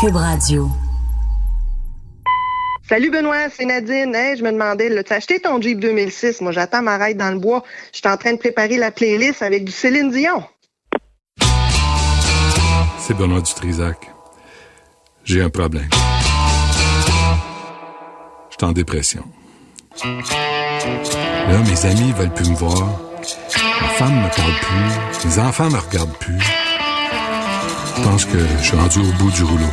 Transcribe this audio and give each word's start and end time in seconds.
Cube 0.00 0.14
Radio. 0.14 0.70
Salut 2.88 3.10
Benoît, 3.10 3.48
c'est 3.50 3.64
Nadine. 3.64 4.14
Hey, 4.14 4.36
je 4.36 4.44
me 4.44 4.52
demandais, 4.52 4.90
tu 5.02 5.12
as 5.12 5.16
acheté 5.16 5.40
ton 5.40 5.60
Jeep 5.60 5.80
2006? 5.80 6.40
Moi, 6.40 6.52
j'attends 6.52 6.82
ma 6.82 6.98
ride 6.98 7.16
dans 7.16 7.32
le 7.32 7.40
bois. 7.40 7.64
Je 7.92 7.98
suis 7.98 8.08
en 8.08 8.16
train 8.16 8.32
de 8.32 8.38
préparer 8.38 8.76
la 8.76 8.92
playlist 8.92 9.42
avec 9.42 9.64
du 9.64 9.72
Céline 9.72 10.12
Dion. 10.12 10.44
C'est 13.00 13.14
Benoît 13.14 13.40
Dutrisac. 13.40 14.08
J'ai 15.24 15.42
un 15.42 15.50
problème. 15.50 15.88
Je 18.50 18.56
suis 18.56 18.66
en 18.66 18.72
dépression. 18.72 19.24
Là, 20.04 21.58
mes 21.68 21.86
amis 21.86 22.12
veulent 22.12 22.34
plus 22.34 22.50
me 22.50 22.54
voir. 22.54 23.00
Ma 23.82 23.88
femme 23.88 24.14
me 24.14 24.28
parle 24.36 24.52
plus. 24.60 25.28
Mes 25.28 25.38
enfants 25.40 25.70
me 25.70 25.78
regardent 25.78 26.16
plus. 26.18 26.67
Je 27.98 28.04
pense 28.04 28.24
que 28.26 28.38
je 28.60 28.64
suis 28.64 28.76
rendu 28.76 29.00
au 29.00 29.12
bout 29.18 29.30
du 29.32 29.42
rouleau. 29.42 29.66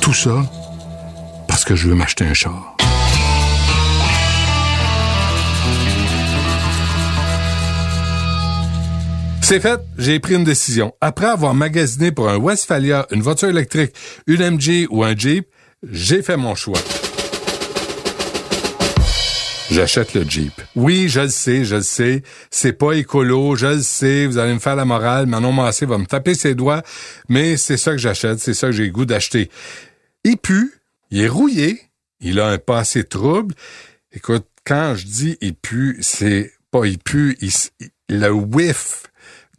Tout 0.00 0.12
ça 0.12 0.42
parce 1.46 1.64
que 1.64 1.76
je 1.76 1.88
veux 1.88 1.94
m'acheter 1.94 2.24
un 2.24 2.34
char. 2.34 2.76
C'est 9.42 9.60
fait, 9.60 9.80
j'ai 9.96 10.18
pris 10.18 10.34
une 10.34 10.42
décision. 10.42 10.92
Après 11.00 11.26
avoir 11.26 11.54
magasiné 11.54 12.10
pour 12.10 12.28
un 12.28 12.36
Westphalia, 12.36 13.06
une 13.12 13.22
voiture 13.22 13.48
électrique, 13.48 13.92
une 14.26 14.42
MG 14.42 14.88
ou 14.90 15.04
un 15.04 15.14
Jeep, 15.14 15.46
j'ai 15.88 16.22
fait 16.22 16.36
mon 16.36 16.56
choix. 16.56 16.80
J'achète 19.70 20.14
le 20.14 20.22
Jeep. 20.22 20.52
Oui, 20.76 21.08
je 21.08 21.20
le 21.20 21.28
sais, 21.28 21.64
je 21.64 21.76
le 21.76 21.82
sais. 21.82 22.22
C'est 22.50 22.72
pas 22.72 22.92
écolo, 22.92 23.56
je 23.56 23.66
le 23.66 23.82
sais. 23.82 24.26
Vous 24.26 24.38
allez 24.38 24.54
me 24.54 24.60
faire 24.60 24.76
la 24.76 24.84
morale. 24.84 25.26
Manon 25.26 25.52
Massé 25.52 25.86
va 25.86 25.98
me 25.98 26.06
taper 26.06 26.34
ses 26.34 26.54
doigts. 26.54 26.82
Mais 27.28 27.56
c'est 27.56 27.76
ça 27.76 27.90
que 27.92 27.98
j'achète. 27.98 28.38
C'est 28.38 28.54
ça 28.54 28.68
que 28.68 28.72
j'ai 28.72 28.90
goût 28.90 29.04
d'acheter. 29.04 29.50
Il 30.24 30.36
pue. 30.36 30.72
Il 31.10 31.20
est 31.20 31.28
rouillé. 31.28 31.80
Il 32.20 32.38
a 32.38 32.48
un 32.48 32.58
passé 32.58 33.04
trouble. 33.04 33.54
Écoute, 34.12 34.46
quand 34.64 34.94
je 34.94 35.04
dis 35.04 35.36
il 35.40 35.54
pue, 35.54 35.98
c'est 36.00 36.52
pas 36.70 36.86
il 36.86 36.98
pue. 36.98 37.36
Le 38.08 38.30
whiff 38.30 39.02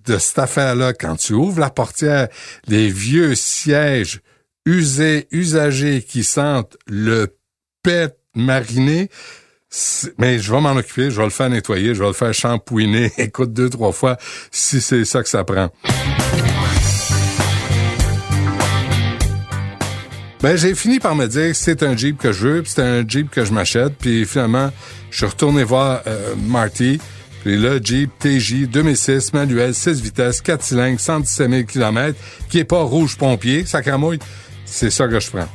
de 0.06 0.18
cette 0.18 0.40
affaire-là, 0.40 0.94
quand 0.94 1.18
tu 1.18 1.34
ouvres 1.34 1.60
la 1.60 1.70
portière, 1.70 2.30
les 2.68 2.90
vieux 2.90 3.36
sièges 3.36 4.22
usés, 4.66 5.28
usagés 5.32 6.02
qui 6.02 6.24
sentent 6.24 6.78
le 6.88 7.38
pet 7.84 8.18
mariné, 8.36 9.10
mais 10.18 10.40
je 10.40 10.52
vais 10.52 10.62
m'en 10.62 10.72
occuper, 10.72 11.12
je 11.12 11.18
vais 11.18 11.26
le 11.26 11.30
faire 11.30 11.50
nettoyer, 11.50 11.94
je 11.94 12.00
vais 12.02 12.08
le 12.08 12.14
faire 12.14 12.34
shampouiner, 12.34 13.12
écoute 13.18 13.54
deux, 13.54 13.70
trois 13.70 13.92
fois, 13.92 14.18
si 14.52 14.82
c'est 14.82 15.06
ça 15.06 15.24
que 15.24 15.30
ça 15.30 15.44
prend. 15.44 15.70
Ben, 20.42 20.56
j'ai 20.56 20.76
fini 20.76 21.00
par 21.00 21.16
me 21.16 21.26
dire 21.28 21.50
que 21.50 21.54
c'est 21.54 21.82
un 21.82 21.98
Jeep 21.98 22.20
que 22.20 22.32
je 22.32 22.48
veux, 22.48 22.64
c'est 22.66 22.82
un 22.82 23.08
Jeep 23.08 23.30
que 23.32 23.44
je 23.44 23.52
m'achète, 23.52 23.94
puis 23.98 24.26
finalement, 24.26 24.72
je 25.10 25.18
suis 25.18 25.26
retourné 25.26 25.64
voir 25.64 26.02
euh, 26.06 26.36
Marty, 26.38 27.00
puis 27.44 27.58
là, 27.58 27.80
Jeep 27.82 28.12
TJ 28.20 28.68
2006, 28.68 29.34
manuel, 29.34 29.74
6 29.74 30.02
vitesses, 30.02 30.42
4 30.42 30.64
cylindres, 30.64 31.00
117 31.00 31.50
000 31.50 31.64
km, 31.64 32.18
qui 32.50 32.60
est 32.60 32.66
pas 32.66 32.82
rouge 32.82 33.18
pompier, 33.18 33.66
ça 33.66 33.82
cramouille, 33.82 34.20
c'est 34.66 34.92
ça 34.92 35.08
que 35.08 35.20
je 35.20 35.30
prends. 35.32 35.50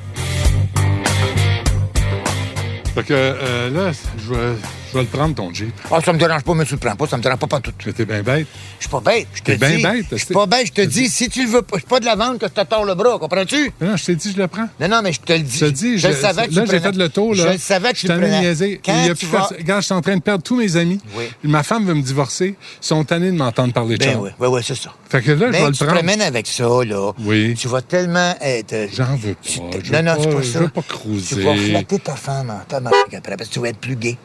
Fait 2.94 3.04
que 3.04 3.14
euh, 3.14 3.70
là, 3.70 3.90
je 4.18 4.34
vais, 4.34 4.54
je 4.92 4.98
vais 4.98 5.04
le 5.04 5.08
prendre, 5.08 5.34
ton 5.34 5.52
Jeep. 5.52 5.72
Ah, 5.90 6.00
ça 6.04 6.12
me 6.12 6.18
dérange 6.18 6.42
pas, 6.42 6.54
mais 6.54 6.64
tu 6.64 6.72
le 6.74 6.78
prends 6.78 6.94
pas, 6.94 7.06
ça 7.06 7.16
me 7.16 7.22
dérange 7.22 7.38
pas 7.38 7.46
pas 7.46 7.60
tout. 7.60 7.72
Mais 7.86 7.92
t'es 7.92 8.04
bien 8.04 8.22
bête. 8.22 8.46
Je 8.78 8.84
suis 8.84 8.90
pas 8.90 9.00
bête, 9.00 9.26
je 9.34 9.42
te 9.42 9.52
bien 9.52 9.78
bête, 9.92 10.06
Je 10.12 10.16
suis 10.16 10.34
pas 10.34 10.46
bête, 10.46 10.66
je 10.66 10.72
te 10.72 10.80
dis, 10.82 11.08
si 11.08 11.28
tu 11.28 11.44
le 11.44 11.50
veux 11.50 11.62
pas, 11.62 11.78
c'est 11.78 11.88
pas 11.88 12.00
de 12.00 12.04
la 12.04 12.14
vente 12.14 12.38
que 12.38 12.46
je 12.46 12.52
te 12.60 12.66
tords 12.66 12.84
le 12.84 12.94
bras, 12.94 13.18
comprends-tu? 13.18 13.72
Non, 13.80 13.96
je 13.96 14.04
t'ai 14.04 14.14
dit, 14.16 14.32
je 14.32 14.38
le 14.40 14.48
prends. 14.48 14.68
Non, 14.80 14.88
non, 14.88 15.00
mais 15.02 15.12
je 15.12 15.20
te 15.20 15.32
le 15.32 15.40
dis. 15.40 15.58
Je 15.58 15.64
te 15.66 15.70
dis, 15.70 15.98
je, 15.98 16.08
le 16.08 16.14
savais 16.14 16.44
que 16.46 16.50
tu 16.50 16.56
là, 16.56 16.64
j'ai 16.70 16.80
fait 16.80 16.92
le 16.96 17.08
tour, 17.08 17.34
là. 17.34 17.46
Je 17.46 17.52
le 17.52 17.58
savais 17.58 17.92
que 17.92 17.96
tu 17.98 18.06
Je 18.06 18.12
le 18.12 18.18
prenais. 18.20 18.40
niaisé. 18.40 18.80
Quand 18.84 19.08
tu 19.18 19.26
vas... 19.26 19.48
je 19.58 19.80
suis 19.80 19.94
en 19.94 20.00
train 20.00 20.16
de 20.16 20.22
perdre 20.22 20.42
tous 20.42 20.56
mes 20.56 20.76
amis. 20.76 21.00
Oui. 21.16 21.24
Ma 21.42 21.62
femme 21.62 21.86
veut 21.86 21.94
me 21.94 22.02
divorcer. 22.02 22.54
Ils 22.82 22.86
sont 22.86 23.02
tannés 23.04 23.30
de 23.30 23.36
m'entendre 23.36 23.72
parler 23.72 23.96
de 23.96 24.04
Ben 24.04 24.18
oui, 24.20 24.30
oui, 24.38 24.48
oui, 24.50 24.60
c'est 24.64 24.74
ça. 24.74 24.92
Fait 25.08 25.22
que 25.22 25.32
là, 25.32 25.46
je 25.46 25.52
vais 25.52 25.66
le 25.66 25.72
tu 25.72 25.78
te 25.78 25.84
prendre. 25.84 26.22
avec 26.22 26.46
ça, 26.46 26.64
là. 26.64 27.12
Oui. 27.20 27.54
Tu 27.54 27.68
vas 27.68 27.82
tellement 27.82 28.34
être... 28.40 28.88
J'en 28.94 29.16
veux 29.16 29.34
pas. 29.34 29.40
Tu 29.42 29.60
Je 29.84 29.92
Non, 29.92 30.02
non, 30.02 30.16
c'est 30.20 30.30
pas- 30.34 30.42
je 30.42 30.46
ça. 30.50 30.58
veux 30.60 30.68
pas 30.68 30.82
Tu 30.82 30.88
cruiser. 30.94 31.42
vas 31.42 31.56
flatter 31.56 31.98
ta 31.98 32.14
femme 32.16 32.50
en 32.50 32.60
tabarnak 32.68 33.14
après, 33.14 33.36
parce 33.36 33.48
que 33.48 33.54
tu 33.54 33.60
vas 33.60 33.68
être 33.68 33.78
plus 33.78 33.96
gay. 33.96 34.16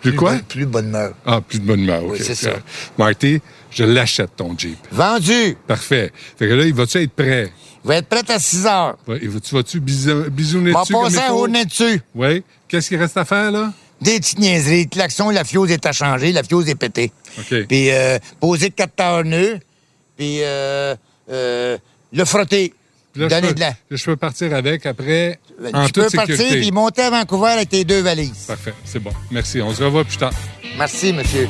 Plus 0.00 0.14
quoi? 0.16 0.32
bonne- 0.32 0.42
plus 0.42 0.66
bonne 0.66 0.90
mœur. 0.90 1.12
Ah, 1.26 1.40
plus 1.40 1.58
de 1.58 1.64
bonne 1.66 1.80
humeur. 1.80 2.04
Oui, 2.04 2.18
c'est 2.22 2.34
ça. 2.34 2.52
Marty, 2.98 3.40
je 3.70 3.84
l'achète, 3.84 4.30
ton 4.36 4.56
Jeep. 4.56 4.78
Vendu! 4.90 5.56
Parfait. 5.66 6.12
Fait 6.38 6.48
que 6.48 6.54
là, 6.54 6.64
il 6.64 6.74
va-tu 6.74 7.02
être 7.02 7.12
prêt? 7.12 7.52
Il 7.84 7.88
va 7.88 7.96
être 7.96 8.08
prêt 8.08 8.22
à 8.30 8.38
6 8.38 8.66
heures. 8.66 8.96
Ouais, 9.06 9.18
il 9.22 9.28
va- 9.30 9.40
tu 9.40 9.54
vas-tu 9.54 9.80
bisou- 9.80 10.28
bisouner 10.30 10.72
Va 10.72 10.82
dessus 10.82 10.92
il 10.96 11.02
passer 11.16 11.30
haut 11.30 11.48
nez 11.48 11.64
dessus. 11.64 12.00
Oui. 12.14 12.42
Qu'est-ce 12.68 12.88
qu'il 12.88 12.98
reste 12.98 13.16
à 13.16 13.24
faire, 13.24 13.50
là? 13.50 13.72
Des 14.00 14.18
petites 14.18 14.38
niaiseries. 14.38 14.84
Le 14.84 14.88
klaxon, 14.88 15.28
la 15.30 15.44
fiose 15.44 15.70
est 15.70 15.84
à 15.84 15.92
changer, 15.92 16.32
la 16.32 16.42
fiose 16.42 16.68
est 16.68 16.74
pétée. 16.74 17.12
OK. 17.38 17.66
Puis 17.68 17.90
euh, 17.90 18.18
poser 18.40 18.70
4 18.70 19.00
heures 19.02 19.24
nœuds, 19.24 19.58
puis 20.16 20.38
euh, 20.42 20.94
euh, 21.30 21.76
le 22.12 22.24
frotter. 22.24 22.72
Là, 23.16 23.28
je 23.28 23.52
de 23.54 23.60
là, 23.60 23.72
je 23.90 24.04
peux 24.04 24.16
partir 24.16 24.54
avec 24.54 24.86
après, 24.86 25.40
en 25.74 25.86
tu 25.86 25.92
toute 25.92 26.04
peux 26.04 26.16
partir 26.16 26.36
puis 26.36 26.70
monter 26.70 27.02
à 27.02 27.10
Vancouver 27.10 27.50
avec 27.50 27.68
tes 27.68 27.84
deux 27.84 28.00
valises. 28.00 28.44
Parfait, 28.46 28.74
c'est 28.84 29.00
bon. 29.00 29.10
Merci. 29.32 29.60
On 29.60 29.74
se 29.74 29.82
revoit 29.82 30.04
plus 30.04 30.16
tard. 30.16 30.32
Merci, 30.78 31.12
monsieur. 31.12 31.48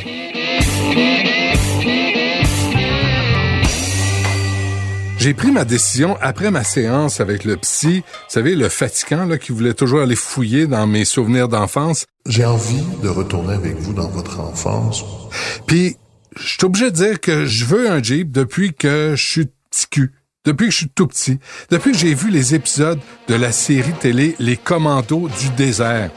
J'ai 5.19 5.35
pris 5.35 5.51
ma 5.51 5.67
décision 5.67 6.17
après 6.23 6.51
ma 6.51 6.65
séance 6.65 7.21
avec 7.21 7.45
le 7.45 7.59
psy, 7.59 7.99
vous 7.99 8.25
savez, 8.29 8.55
le 8.55 8.71
fatigant 8.71 9.27
là, 9.27 9.37
qui 9.37 9.53
voulait 9.53 9.75
toujours 9.75 10.01
aller 10.01 10.17
fouiller 10.17 10.67
dans 10.67 10.87
mes 10.87 11.05
souvenirs 11.05 11.47
d'enfance. 11.47 12.07
J'ai 12.25 12.47
envie 12.47 12.83
de 13.03 13.09
retourner 13.11 13.53
avec 13.53 13.77
vous 13.77 13.93
dans 13.93 14.09
votre 14.09 14.41
enfance. 14.41 15.05
Puis, 15.67 15.99
je 16.37 16.49
suis 16.49 16.65
obligé 16.65 16.91
de 16.91 16.97
dire 16.97 17.21
que 17.21 17.45
je 17.45 17.67
veux 17.67 17.91
un 17.91 18.03
Jeep 18.03 18.33
depuis 18.33 18.73
que 18.73 19.13
je 19.15 19.23
suis 19.23 19.49
petit 19.71 19.87
cul. 19.91 20.13
Depuis 20.47 20.69
que 20.69 20.73
je 20.73 20.79
suis 20.79 20.89
tout 20.89 21.07
petit. 21.07 21.39
Depuis 21.69 21.93
que 21.93 21.99
j'ai 21.99 22.15
vu 22.15 22.31
les 22.31 22.55
épisodes 22.55 22.99
de 23.29 23.35
la 23.35 23.53
série 23.53 23.93
télé 23.93 24.37
Les 24.39 24.57
Commandos 24.57 25.29
du 25.39 25.51
désert. 25.51 26.11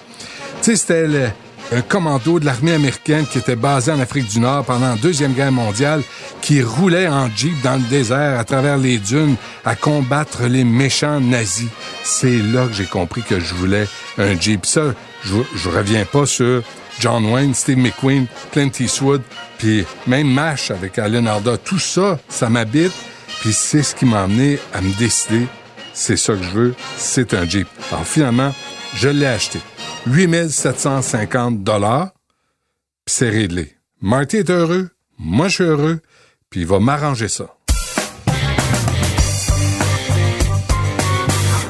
Tu 0.62 0.72
sais, 0.72 0.76
c'était 0.78 1.34
un 1.74 1.82
commando 1.82 2.40
de 2.40 2.46
l'armée 2.46 2.72
américaine 2.72 3.26
qui 3.26 3.40
était 3.40 3.58
basé 3.58 3.92
en 3.92 4.00
Afrique 4.00 4.30
du 4.30 4.40
Nord 4.40 4.64
pendant 4.64 4.92
la 4.92 4.96
Deuxième 4.96 5.34
Guerre 5.34 5.52
mondiale, 5.52 6.04
qui 6.40 6.62
roulait 6.62 7.10
en 7.10 7.30
Jeep 7.36 7.62
dans 7.64 7.76
le 7.76 7.90
désert 7.90 8.40
à 8.40 8.46
travers 8.46 8.78
les 8.78 8.98
dunes 8.98 9.36
à 9.66 9.76
combattre 9.76 10.44
les 10.44 10.64
méchants 10.64 11.20
nazis. 11.20 11.68
C'est 12.04 12.38
là 12.38 12.68
que 12.68 12.74
j'ai 12.74 12.86
compris 12.86 13.24
que 13.24 13.42
je 13.42 13.54
voulais 13.56 13.88
un 14.18 14.40
Jeep. 14.40 14.66
Ça, 14.66 14.94
je, 15.26 15.70
reviens 15.70 16.06
pas 16.06 16.26
sur 16.26 16.64
John 16.98 17.26
Wayne, 17.26 17.54
Steve 17.54 17.78
McQueen, 17.78 18.28
Clint 18.54 18.72
Eastwood, 18.80 19.22
puis 19.58 19.84
même 20.08 20.30
MASH 20.32 20.72
avec 20.72 20.98
Alan 20.98 21.26
Alda. 21.26 21.58
Tout 21.58 21.80
ça, 21.80 22.20
ça 22.30 22.50
m'habite, 22.50 22.94
puis 23.44 23.52
c'est 23.52 23.84
ce 23.84 23.94
qui 23.94 24.06
m'a 24.06 24.24
amené 24.24 24.58
à 24.74 24.80
me 24.80 24.98
décider, 24.98 25.48
c'est 25.94 26.16
ça 26.16 26.34
que 26.34 26.44
je 26.44 26.50
veux, 26.52 26.76
c'est 26.96 27.34
un 27.34 27.46
Jeep. 27.46 27.68
Alors 27.92 28.08
finalement, 28.08 28.56
je 28.96 29.10
l'ai 29.10 29.26
acheté. 29.26 29.60
8750 30.08 31.62
dollars, 31.62 32.14
puis 33.04 33.14
c'est 33.14 33.30
réglé. 33.30 33.76
Marty 34.00 34.38
est 34.38 34.50
heureux, 34.50 34.92
moi 35.20 35.50
je 35.50 35.56
suis 35.56 35.64
heureux, 35.66 36.00
puis 36.50 36.62
il 36.62 36.68
va 36.68 36.80
m'arranger 36.80 37.28
ça. 37.28 37.54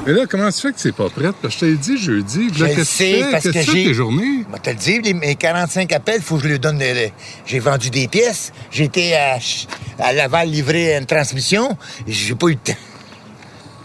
Mais 0.06 0.12
là, 0.12 0.26
comment 0.30 0.52
tu 0.52 0.60
fais 0.60 0.74
que 0.74 0.80
c'est 0.82 0.92
pas 0.92 1.10
prête? 1.10 1.34
Parce 1.42 1.56
que 1.56 1.66
je 1.68 1.72
t'ai 1.72 1.78
dit 1.78 1.98
jeudi. 1.98 2.50
Je 2.54 2.66
le 2.66 2.84
sais, 2.84 3.24
parce 3.32 3.44
que 3.46 3.50
de 3.50 3.62
j'ai- 3.62 3.72
tes 3.86 3.94
journées? 3.94 4.44
Je 4.54 4.60
te 4.60 4.70
le 4.70 4.76
dire, 4.76 5.02
les, 5.02 5.14
mes 5.14 5.36
45 5.36 5.92
appels, 5.94 6.16
il 6.18 6.22
faut 6.22 6.36
que 6.36 6.44
je 6.44 6.50
lui 6.50 6.60
donne. 6.60 6.78
de- 6.78 7.10
J'ai 7.46 7.60
vendu 7.60 7.90
des 7.90 8.10
pièces. 8.10 8.52
J'étais 8.70 9.14
à, 9.14 9.38
à 10.00 10.12
Laval 10.12 10.50
livrer 10.50 10.98
une 10.98 11.06
transmission. 11.06 11.78
J'ai 12.06 12.36
pas 12.36 12.48
eu 12.48 12.52
le 12.52 12.58
temps. 12.58 12.80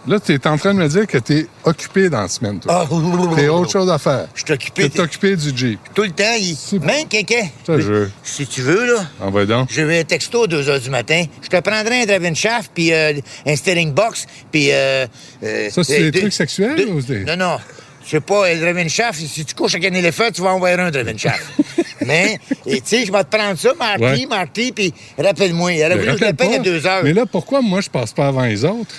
Là, 0.09 0.19
tu 0.19 0.33
es 0.33 0.47
en 0.47 0.57
train 0.57 0.73
de 0.75 0.79
me 0.79 0.89
dire 0.89 1.07
que 1.07 1.19
tu 1.19 1.39
es 1.41 1.47
occupé 1.65 2.09
dans 2.09 2.23
la 2.23 2.29
semaine, 2.29 2.59
toi. 2.61 2.87
Ah, 2.91 2.97
T'as 3.37 3.49
autre 3.49 3.71
chose 3.71 3.91
à 3.91 3.99
faire. 3.99 4.27
Je 4.35 4.43
suis 4.43 4.53
occupé. 4.55 4.89
Tu 4.89 4.97
es 4.97 5.01
occupé 5.01 5.37
du 5.37 5.57
Jeep. 5.57 5.79
Tout 5.95 6.03
le 6.03 6.11
temps, 6.13 6.35
il... 6.39 6.57
Même 6.81 7.07
quelqu'un. 7.09 7.47
Je... 7.69 8.09
Si 8.23 8.47
tu 8.47 8.63
veux, 8.63 8.87
là, 8.95 9.05
Envoie 9.21 9.45
donc. 9.45 9.69
je 9.71 9.83
vais 9.83 10.01
un 10.01 10.05
texto 10.05 10.45
à 10.45 10.47
2 10.47 10.63
h 10.63 10.81
du 10.83 10.89
matin. 10.91 11.25
Je 11.43 11.49
te 11.49 11.61
prendrai 11.61 12.03
un 12.03 12.07
driving 12.07 12.35
shaft, 12.35 12.71
puis 12.75 12.93
euh, 12.93 13.13
un 13.47 13.55
steering 13.57 13.93
box, 13.93 14.27
puis... 14.51 14.69
Euh, 14.73 15.07
euh, 15.43 15.69
Ça, 15.71 15.85
c'est 15.85 15.99
euh, 15.99 16.03
des 16.05 16.11
deux- 16.11 16.21
trucs 16.21 16.33
sexuels 16.33 16.77
deux- 16.77 16.87
ou 16.89 17.01
c'est- 17.03 17.25
Non, 17.25 17.37
non. 17.37 17.59
Je 18.05 18.13
sais 18.13 18.21
pas, 18.21 18.49
un 18.49 18.57
driving 18.57 18.89
shaft, 18.89 19.21
si 19.21 19.45
tu 19.45 19.55
couches 19.55 19.75
avec 19.75 19.93
un 19.93 19.95
éléphant, 19.95 20.31
tu 20.33 20.41
vas 20.41 20.55
envoyer 20.55 20.77
un 20.81 20.91
driving 20.91 21.19
shaft. 21.19 21.45
Mais, 22.07 22.39
et 22.65 22.81
tu 22.81 22.87
sais, 22.87 23.05
je 23.05 23.13
vais 23.13 23.23
te 23.25 23.37
prendre 23.37 23.59
ça, 23.59 23.75
Marty, 23.79 24.03
Ouais. 24.03 24.27
Marty, 24.27 24.73
puis 24.73 24.95
rappelle-moi. 25.19 25.75
Il 25.75 25.85
aurait 25.85 25.97
voulu 25.99 26.13
que 26.13 26.19
je 26.21 26.25
à 26.25 26.33
pas. 26.33 26.59
2 26.59 26.87
heures. 26.87 27.05
Mais 27.05 27.13
là, 27.13 27.27
pourquoi 27.27 27.61
moi, 27.61 27.83
je 27.83 27.91
passe 27.91 28.15
pas 28.15 28.29
avant 28.29 28.45
les 28.47 28.65
autres? 28.65 28.95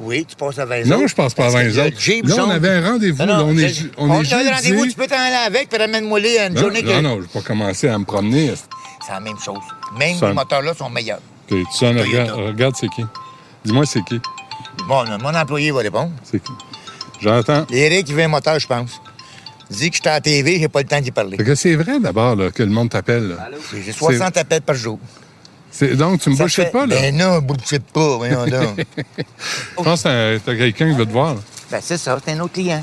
Oui, 0.00 0.24
tu 0.28 0.36
passes 0.36 0.58
avant 0.58 0.74
les 0.74 0.84
Non, 0.84 0.96
autres. 0.98 1.08
je 1.08 1.14
passe 1.14 1.34
pas 1.34 1.48
les 1.62 1.70
le 1.72 1.82
autres. 1.86 1.98
Jeep 2.00 2.26
Là, 2.28 2.34
on 2.46 2.50
avait 2.50 2.68
un 2.68 2.92
rendez-vous, 2.92 3.24
Non, 3.24 3.38
non, 3.38 3.44
on 3.48 3.58
est 3.58 3.68
je- 3.68 3.86
on 3.96 4.06
est 4.22 4.32
a 4.32 4.38
un 4.38 4.54
rendez-vous, 4.54 4.86
tu 4.86 4.92
peux 4.94 5.06
t'en 5.06 5.18
aller 5.18 5.34
avec, 5.46 5.68
puis 5.68 5.78
ramène-moi 5.78 6.20
les 6.20 6.38
une 6.38 6.54
Non, 6.54 6.60
journée 6.60 6.82
que... 6.82 6.88
non, 6.88 7.02
non, 7.02 7.16
je 7.16 7.22
vais 7.22 7.28
pas 7.32 7.40
commencer 7.40 7.88
à 7.88 7.98
me 7.98 8.04
promener. 8.04 8.52
C'est 9.04 9.12
la 9.12 9.20
même 9.20 9.38
chose. 9.44 9.58
Même 9.98 10.16
les 10.20 10.32
moteurs-là 10.32 10.74
sont 10.74 10.88
meilleurs. 10.90 11.20
Tu 11.48 11.64
Toyota. 11.78 12.02
regarde, 12.04 12.30
regarde 12.40 12.74
c'est 12.78 12.88
qui. 12.88 13.04
Dis-moi 13.64 13.84
c'est 13.86 14.04
qui. 14.04 14.20
Bon, 14.86 15.04
mon 15.20 15.34
employé 15.34 15.70
va 15.72 15.80
répondre. 15.80 16.12
C'est 16.22 16.42
qui? 16.42 16.52
J'entends. 17.20 17.66
Eric, 17.72 18.08
il 18.08 18.14
veut 18.14 18.22
un 18.22 18.28
moteur, 18.28 18.58
je 18.60 18.66
pense. 18.66 19.00
Dis 19.70 19.90
que 19.90 19.96
j'étais 19.96 20.08
à 20.10 20.12
la 20.14 20.20
TV, 20.20 20.58
j'ai 20.60 20.68
pas 20.68 20.80
le 20.82 20.86
temps 20.86 21.00
d'y 21.00 21.10
parler. 21.10 21.36
C'est 21.56 21.74
vrai 21.74 21.98
d'abord 22.00 22.36
que 22.54 22.62
le 22.62 22.70
monde 22.70 22.90
t'appelle. 22.90 23.36
J'ai 23.84 23.92
60 23.92 24.36
appels 24.36 24.62
par 24.62 24.76
jour. 24.76 24.98
Donc, 25.96 26.20
tu 26.20 26.30
me 26.30 26.36
bullshit 26.36 26.64
fait- 26.64 26.70
pas, 26.70 26.86
là? 26.86 26.96
Ben 26.96 27.16
non, 27.16 27.38
bullshit 27.40 27.84
pas, 27.84 28.16
voyons 28.16 28.46
donc. 28.46 28.84
Je 29.78 29.82
pense 29.82 30.02
que 30.02 30.38
t'as- 30.38 30.56
quelqu'un 30.56 30.90
qui 30.90 30.96
veut 30.96 31.06
te 31.06 31.12
voir. 31.12 31.34
là. 31.34 31.40
ben 31.70 31.80
c'est 31.82 31.98
ça, 31.98 32.18
c'est 32.24 32.32
un 32.32 32.40
autre 32.40 32.54
client. 32.54 32.82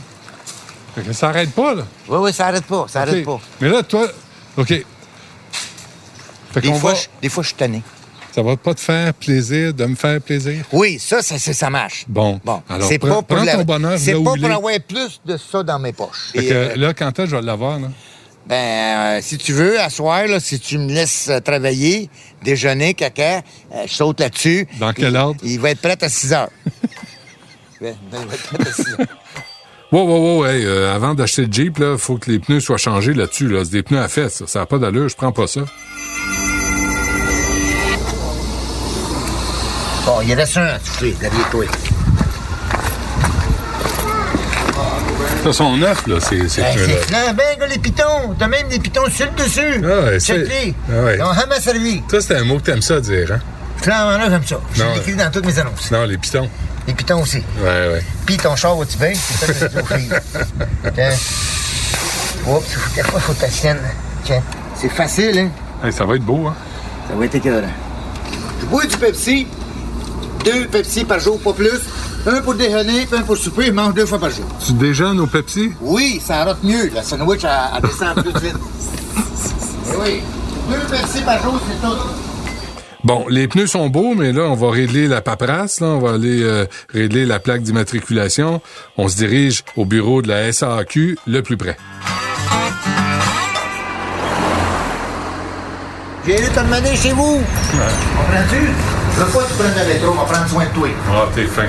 Fait 0.95 1.01
que 1.01 1.11
ça 1.13 1.29
arrête 1.29 1.51
pas, 1.51 1.73
là. 1.75 1.83
Oui, 2.07 2.17
oui, 2.21 2.33
ça 2.33 2.47
arrête 2.47 2.65
pas, 2.65 2.85
ça 2.87 3.01
arrête 3.01 3.25
pas. 3.25 3.39
Mais 3.59 3.69
là, 3.69 3.83
toi, 3.83 4.07
OK. 4.57 4.67
Fait 6.53 6.61
Des 6.61 6.73
fois, 6.73 6.93
va... 6.93 6.97
je, 6.97 7.05
des 7.21 7.29
fois, 7.29 7.43
je 7.43 7.47
suis 7.47 7.57
tanné. 7.57 7.81
Ça 8.33 8.41
va 8.41 8.55
pas 8.57 8.73
te 8.73 8.81
faire 8.81 9.13
plaisir 9.13 9.73
de 9.73 9.85
me 9.85 9.95
faire 9.95 10.21
plaisir? 10.21 10.63
Oui, 10.73 10.99
ça, 10.99 11.21
ça, 11.21 11.37
ça, 11.39 11.53
ça 11.53 11.69
marche. 11.69 12.05
Bon. 12.07 12.39
Bon, 12.43 12.61
Alors, 12.69 12.87
c'est 12.87 12.99
pas 12.99 13.21
pour, 13.21 13.37
la- 13.37 13.55
ton 13.57 13.63
bonheur 13.63 13.97
c'est 13.97 14.11
pas 14.13 14.19
pour 14.35 14.45
avoir 14.51 14.73
plus 14.87 15.21
de 15.25 15.37
ça 15.37 15.63
dans 15.63 15.79
mes 15.79 15.93
poches. 15.93 16.31
Fait 16.33 16.43
Et, 16.45 16.47
que 16.49 16.53
euh, 16.53 16.75
là, 16.75 16.93
quand 16.93 17.07
est-ce 17.07 17.23
que 17.23 17.29
je 17.31 17.35
vais 17.37 17.41
l'avoir, 17.41 17.79
là? 17.79 17.87
Ben, 18.47 18.55
euh, 18.55 19.19
si 19.21 19.37
tu 19.37 19.53
veux, 19.53 19.79
à 19.79 19.89
soir, 19.89 20.27
là, 20.27 20.39
si 20.39 20.59
tu 20.59 20.77
me 20.77 20.91
laisses 20.91 21.29
euh, 21.29 21.39
travailler, 21.39 22.09
déjeuner, 22.43 22.93
caca, 22.93 23.41
euh, 23.73 23.83
je 23.87 23.93
saute 23.93 24.19
là-dessus. 24.19 24.67
Dans 24.79 24.93
quel 24.93 25.15
ordre? 25.15 25.39
Il 25.43 25.59
va 25.59 25.71
être 25.71 25.81
prêt 25.81 25.97
à 25.99 26.09
6 26.09 26.33
heures. 26.33 26.49
Ben, 27.81 27.93
ben, 28.09 28.19
il 28.21 28.27
va 28.29 28.33
être 28.35 28.43
prêt 28.43 28.69
à 28.69 28.73
6 28.73 28.89
heures. 28.93 29.07
Wow, 29.91 30.07
wow, 30.07 30.37
wow, 30.37 30.45
hey, 30.45 30.65
avant 30.65 31.13
d'acheter 31.13 31.45
le 31.45 31.51
Jeep, 31.51 31.77
là, 31.77 31.97
faut 31.97 32.17
que 32.17 32.31
les 32.31 32.39
pneus 32.39 32.61
soient 32.61 32.77
changés 32.77 33.13
là-dessus, 33.13 33.49
là. 33.49 33.65
C'est 33.65 33.71
des 33.71 33.83
pneus 33.83 33.99
à 33.99 34.07
fête, 34.07 34.31
ça. 34.31 34.47
Ça 34.47 34.59
n'a 34.59 34.65
pas 34.65 34.77
d'allure, 34.77 35.09
je 35.09 35.15
prends 35.15 35.33
pas 35.33 35.45
ça. 35.45 35.61
Bon, 40.05 40.21
il 40.25 40.33
reste 40.33 40.55
un 40.55 40.67
à 40.67 40.79
toucher, 40.79 41.15
derrière 41.19 41.49
toi. 41.49 41.65
Ça, 45.45 45.53
sont 45.53 45.77
neufs, 45.77 46.07
là, 46.07 46.19
ces, 46.19 46.49
ces 46.49 46.61
Ben, 46.61 46.73
pneus-là. 46.73 46.93
c'est 46.99 47.07
flambant, 47.13 47.43
gars, 47.59 47.67
les 47.67 47.77
pitons. 47.77 48.35
T'as 48.39 48.47
même 48.47 48.67
des 48.67 48.79
pitons 48.79 49.07
sur 49.11 49.27
le 49.27 49.43
dessus. 49.43 49.79
Ah 49.83 50.05
ouais, 50.05 50.19
c'est- 50.19 50.73
ah 50.91 51.03
ouais. 51.03 51.17
Ils 51.17 51.21
ont 51.23 51.33
jamais 51.35 51.59
servi. 51.61 52.01
Ça, 52.09 52.19
c'est 52.19 52.35
un 52.37 52.43
mot 52.45 52.57
que 52.57 52.63
t'aimes 52.63 52.81
ça 52.81 52.99
dire, 52.99 53.31
hein? 53.31 53.39
Flambant 53.77 54.17
là, 54.17 54.27
comme 54.29 54.43
ça. 54.43 54.55
Je 54.73 54.83
écrit 54.99 55.13
dans 55.15 55.29
toutes 55.29 55.45
mes 55.45 55.59
annonces. 55.59 55.91
Non, 55.91 56.03
les 56.05 56.17
pitons. 56.17 56.49
Les 56.87 56.95
pitons 56.95 57.21
aussi. 57.21 57.43
Ouais, 57.59 57.63
ouais. 57.93 58.03
Puis 58.25 58.37
ton 58.37 58.55
char, 58.55 58.75
va-tu 58.75 58.97
bien? 58.97 59.13
C'est 59.13 59.45
ça 59.45 59.53
que 59.53 59.59
je 59.59 59.65
dis 59.67 59.77
aux 59.79 59.85
filles. 59.85 60.09
Tiens. 60.95 61.11
Oups, 62.47 62.77
des 62.95 63.03
fois, 63.03 63.19
faut. 63.19 63.33
Tiens. 63.33 64.41
C'est 64.75 64.89
facile, 64.89 65.37
hein? 65.37 65.49
Hey, 65.85 65.93
ça 65.93 66.05
va 66.05 66.15
être 66.15 66.23
beau, 66.25 66.47
hein? 66.47 66.55
Ça 67.07 67.15
va 67.15 67.25
être 67.25 67.35
écœurant. 67.35 67.67
Je 68.61 68.65
bois 68.65 68.85
du 68.85 68.97
Pepsi. 68.97 69.47
Deux 70.45 70.67
Pepsi 70.67 71.03
par 71.03 71.19
jour, 71.19 71.39
pas 71.39 71.53
plus. 71.53 71.79
Un 72.27 72.41
pour 72.41 72.53
déjeuner, 72.53 73.05
puis 73.05 73.19
un 73.19 73.23
pour 73.23 73.35
souper. 73.35 73.65
Je 73.65 73.71
mange 73.71 73.93
deux 73.95 74.05
fois 74.05 74.19
par 74.19 74.29
jour. 74.29 74.45
Tu 74.65 74.73
déjeunes 74.73 75.19
au 75.19 75.27
Pepsi? 75.27 75.71
Oui, 75.81 76.21
ça 76.23 76.45
rote 76.45 76.63
mieux. 76.63 76.89
La 76.93 77.03
sandwich, 77.03 77.43
elle, 77.43 77.49
elle 77.75 77.81
descend 77.81 78.15
plus 78.15 78.41
vite. 78.41 78.55
Eh 79.87 79.97
oui. 80.01 80.21
Deux 80.69 80.95
Pepsi 80.95 81.21
par 81.21 81.41
jour, 81.43 81.59
c'est 81.67 81.87
tout. 81.87 81.95
Bon, 83.03 83.25
les 83.29 83.47
pneus 83.47 83.67
sont 83.67 83.87
beaux, 83.89 84.15
mais 84.15 84.33
là, 84.33 84.43
on 84.43 84.55
va 84.55 84.71
régler 84.71 85.07
la 85.07 85.21
paperasse, 85.21 85.79
là. 85.79 85.87
On 85.87 85.99
va 85.99 86.13
aller 86.13 86.41
euh, 86.41 86.65
régler 86.91 87.25
la 87.25 87.39
plaque 87.39 87.61
d'immatriculation. 87.61 88.61
On 88.97 89.07
se 89.07 89.15
dirige 89.15 89.63
au 89.77 89.85
bureau 89.85 90.23
de 90.23 90.27
la 90.27 90.51
SAQ 90.51 91.17
le 91.27 91.41
plus 91.43 91.55
près. 91.55 91.77
J'ai 96.25 96.41
eu 96.41 96.47
te 96.49 96.59
demander 96.59 96.95
chez 96.95 97.11
vous. 97.11 97.41
Comprends-tu? 98.17 99.04
Je 99.15 99.21
veux 99.21 99.31
pas 99.31 99.39
que 99.39 99.47
tu 99.47 99.53
prennes 99.53 99.75
la 99.75 99.85
métro, 99.85 100.11
on 100.11 100.15
va 100.15 100.23
prendre 100.25 100.49
soin 100.49 100.65
de 100.65 100.69
toi. 100.71 100.87
Ah, 101.09 101.25
t'es 101.33 101.45
fin. 101.45 101.67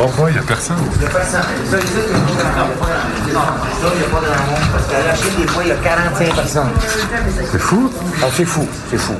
Oh, 0.00 0.06
il 0.28 0.36
y 0.36 0.38
a 0.38 0.42
personne. 0.42 0.76
Il 0.94 1.00
n'y 1.00 1.06
a 1.06 1.08
personne. 1.08 1.40
Il 1.64 1.70
n'y 1.70 1.74
a 1.74 1.78
monde. 1.78 2.76
Ça, 2.78 3.88
il 3.94 3.98
n'y 3.98 4.04
a 4.04 4.08
pas 4.08 4.20
de 4.20 4.26
grand 4.26 4.46
monde. 4.46 4.68
Parce 4.72 4.86
qu'à 4.86 5.02
la 5.08 5.14
Chine, 5.14 5.30
des 5.40 5.46
fois, 5.48 5.62
il 5.64 5.68
y 5.68 5.72
a 5.72 5.76
45 5.76 6.34
personnes. 6.34 6.68
C'est 7.50 7.58
fou. 7.58 7.90
Ah, 8.22 8.26
c'est 8.36 8.44
fou, 8.44 8.68
c'est 8.90 8.98
fou. 8.98 9.14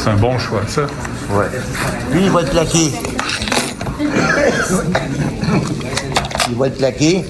C'est 0.00 0.10
un 0.10 0.14
bon 0.14 0.38
choix, 0.38 0.62
ça. 0.68 0.82
Ouais. 1.32 1.46
Lui, 2.12 2.26
il 2.26 2.30
va 2.30 2.42
le 2.42 2.46
plaquer. 2.48 2.92
Il 6.48 6.56
va 6.56 6.66
le 6.66 6.72
plaquer. 6.72 7.24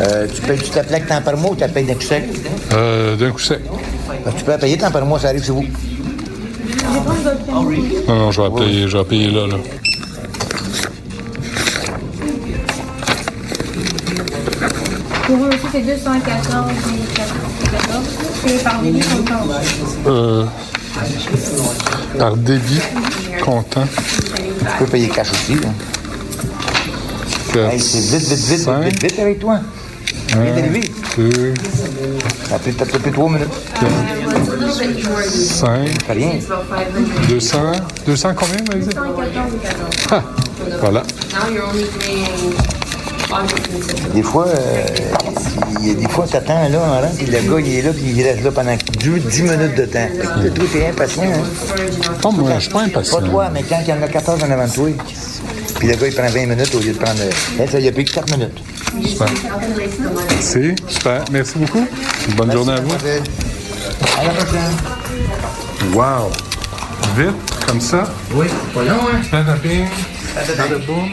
Euh, 0.00 0.28
tu 0.32 0.40
payes-tu 0.42 0.70
ta 0.70 0.84
plaque 0.84 1.08
temps 1.08 1.20
par 1.20 1.36
mois 1.36 1.50
ou 1.50 1.54
tu 1.56 1.62
la 1.62 1.68
payes 1.68 1.84
d'un 1.84 1.94
coup 1.94 2.02
sec? 2.02 2.24
Euh, 2.72 3.16
d'un 3.16 3.32
coup 3.32 3.40
sec. 3.40 3.60
Parce 4.22 4.34
que 4.34 4.38
tu 4.38 4.44
peux 4.44 4.52
la 4.52 4.58
payer 4.58 4.78
temps 4.78 4.92
par 4.92 5.04
mois, 5.04 5.18
ça 5.18 5.28
arrive 5.28 5.44
chez 5.44 5.50
vous. 5.50 5.64
Non, 8.08 8.14
non, 8.14 8.30
je 8.30 8.42
vais 8.42 8.50
payer, 8.50 8.88
je 8.88 8.98
vais 8.98 9.04
payer 9.04 9.30
là, 9.30 9.46
là. 9.46 9.56
Pour 15.26 15.36
eux 15.36 15.48
aussi, 15.48 15.66
c'est 15.72 15.80
214 15.80 16.70
et 16.70 17.14
14. 17.14 17.38
C'est 18.46 18.64
par 18.64 18.82
débit 18.82 19.00
comptant. 19.00 19.46
Euh, 20.06 20.44
par 22.18 22.36
débit, 22.36 22.80
comptant. 23.44 23.86
Tu 23.86 24.78
peux 24.78 24.86
payer 24.86 25.08
cash 25.08 25.30
aussi. 25.32 25.54
Hein. 25.54 25.72
Hey, 27.70 27.80
c'est 27.80 27.98
vite, 27.98 28.28
vite, 28.28 28.68
vite, 28.68 29.02
vite 29.02 29.18
avec 29.18 29.38
toi. 29.38 29.60
Viens 30.28 30.54
d'arriver. 30.54 30.90
deux, 31.16 31.54
Ça 32.48 32.54
a 32.54 32.58
pris, 32.58 32.72
t'as 32.74 32.84
pris 32.86 33.10
trois 33.12 33.30
minutes. 33.30 33.48
cinq, 35.24 35.88
T'as 36.06 36.12
rien. 36.14 36.32
200, 37.28 37.58
200 38.06 38.28
combien, 38.36 38.56
vous 38.70 38.78
dit? 38.86 38.94
114 38.94 39.54
et 39.54 39.58
14. 39.58 39.90
Ah, 40.10 40.22
voilà. 40.80 41.02
Now 41.32 41.52
you're 41.54 41.68
only 41.68 41.84
paying 41.98 42.24
August 43.30 44.14
Des 44.14 44.22
fois, 44.22 44.46
euh, 44.48 44.84
il 45.80 45.88
y 45.88 45.90
a 45.90 45.94
des 45.94 46.08
fois, 46.08 46.26
t'attends 46.26 46.68
là, 46.68 46.78
en 46.78 47.00
rang, 47.02 47.10
puis 47.16 47.26
le 47.26 47.32
gars, 47.32 47.60
il 47.60 47.74
est 47.78 47.82
là, 47.82 47.90
puis 47.92 48.04
il 48.16 48.22
reste 48.22 48.42
là 48.42 48.50
pendant 48.50 48.76
10 48.98 49.42
minutes 49.42 49.74
de 49.76 49.84
temps. 49.84 50.08
Fait 50.14 50.48
que 50.48 50.48
toi, 50.54 50.64
t'es 50.72 50.86
impatient, 50.88 51.22
hein? 51.24 52.16
Oh, 52.24 52.32
moi, 52.32 52.50
je 52.56 52.60
suis 52.60 52.70
pas 52.72 52.82
impatient. 52.82 53.20
Pas 53.20 53.26
toi, 53.26 53.50
mais 53.52 53.62
quand 53.68 53.78
il 53.82 53.88
y 53.88 53.92
en 53.92 54.02
a 54.02 54.08
14 54.08 54.42
en 54.42 54.50
avant 54.50 54.66
de 54.66 54.72
toi, 54.72 54.88
puis 55.78 55.88
le 55.88 55.94
gars, 55.94 56.06
il 56.06 56.14
prend 56.14 56.26
20 56.26 56.46
minutes 56.46 56.74
au 56.74 56.80
lieu 56.80 56.92
de 56.92 56.98
prendre... 56.98 57.20
euh, 57.20 57.66
ça, 57.70 57.78
il 57.78 57.86
a 57.88 57.92
pris 57.92 58.04
que 58.06 58.12
4 58.14 58.36
minutes. 58.36 58.62
Super. 59.04 59.28
C'est 60.40 60.74
super. 60.88 61.24
Merci 61.30 61.58
beaucoup. 61.58 61.86
Bonne 62.36 62.52
journée 62.52 62.72
à 62.72 62.80
vous. 62.80 62.92
À 62.92 64.24
la 64.24 64.30
prochaine. 64.30 64.76
Wow. 65.94 66.30
Vite, 67.16 67.66
comme 67.66 67.80
ça. 67.80 68.12
Oui, 68.32 68.46
pas 68.74 68.84
long, 68.84 68.94
hein? 69.12 69.20
Padabing. 69.30 69.86
Badaboum. 70.56 71.08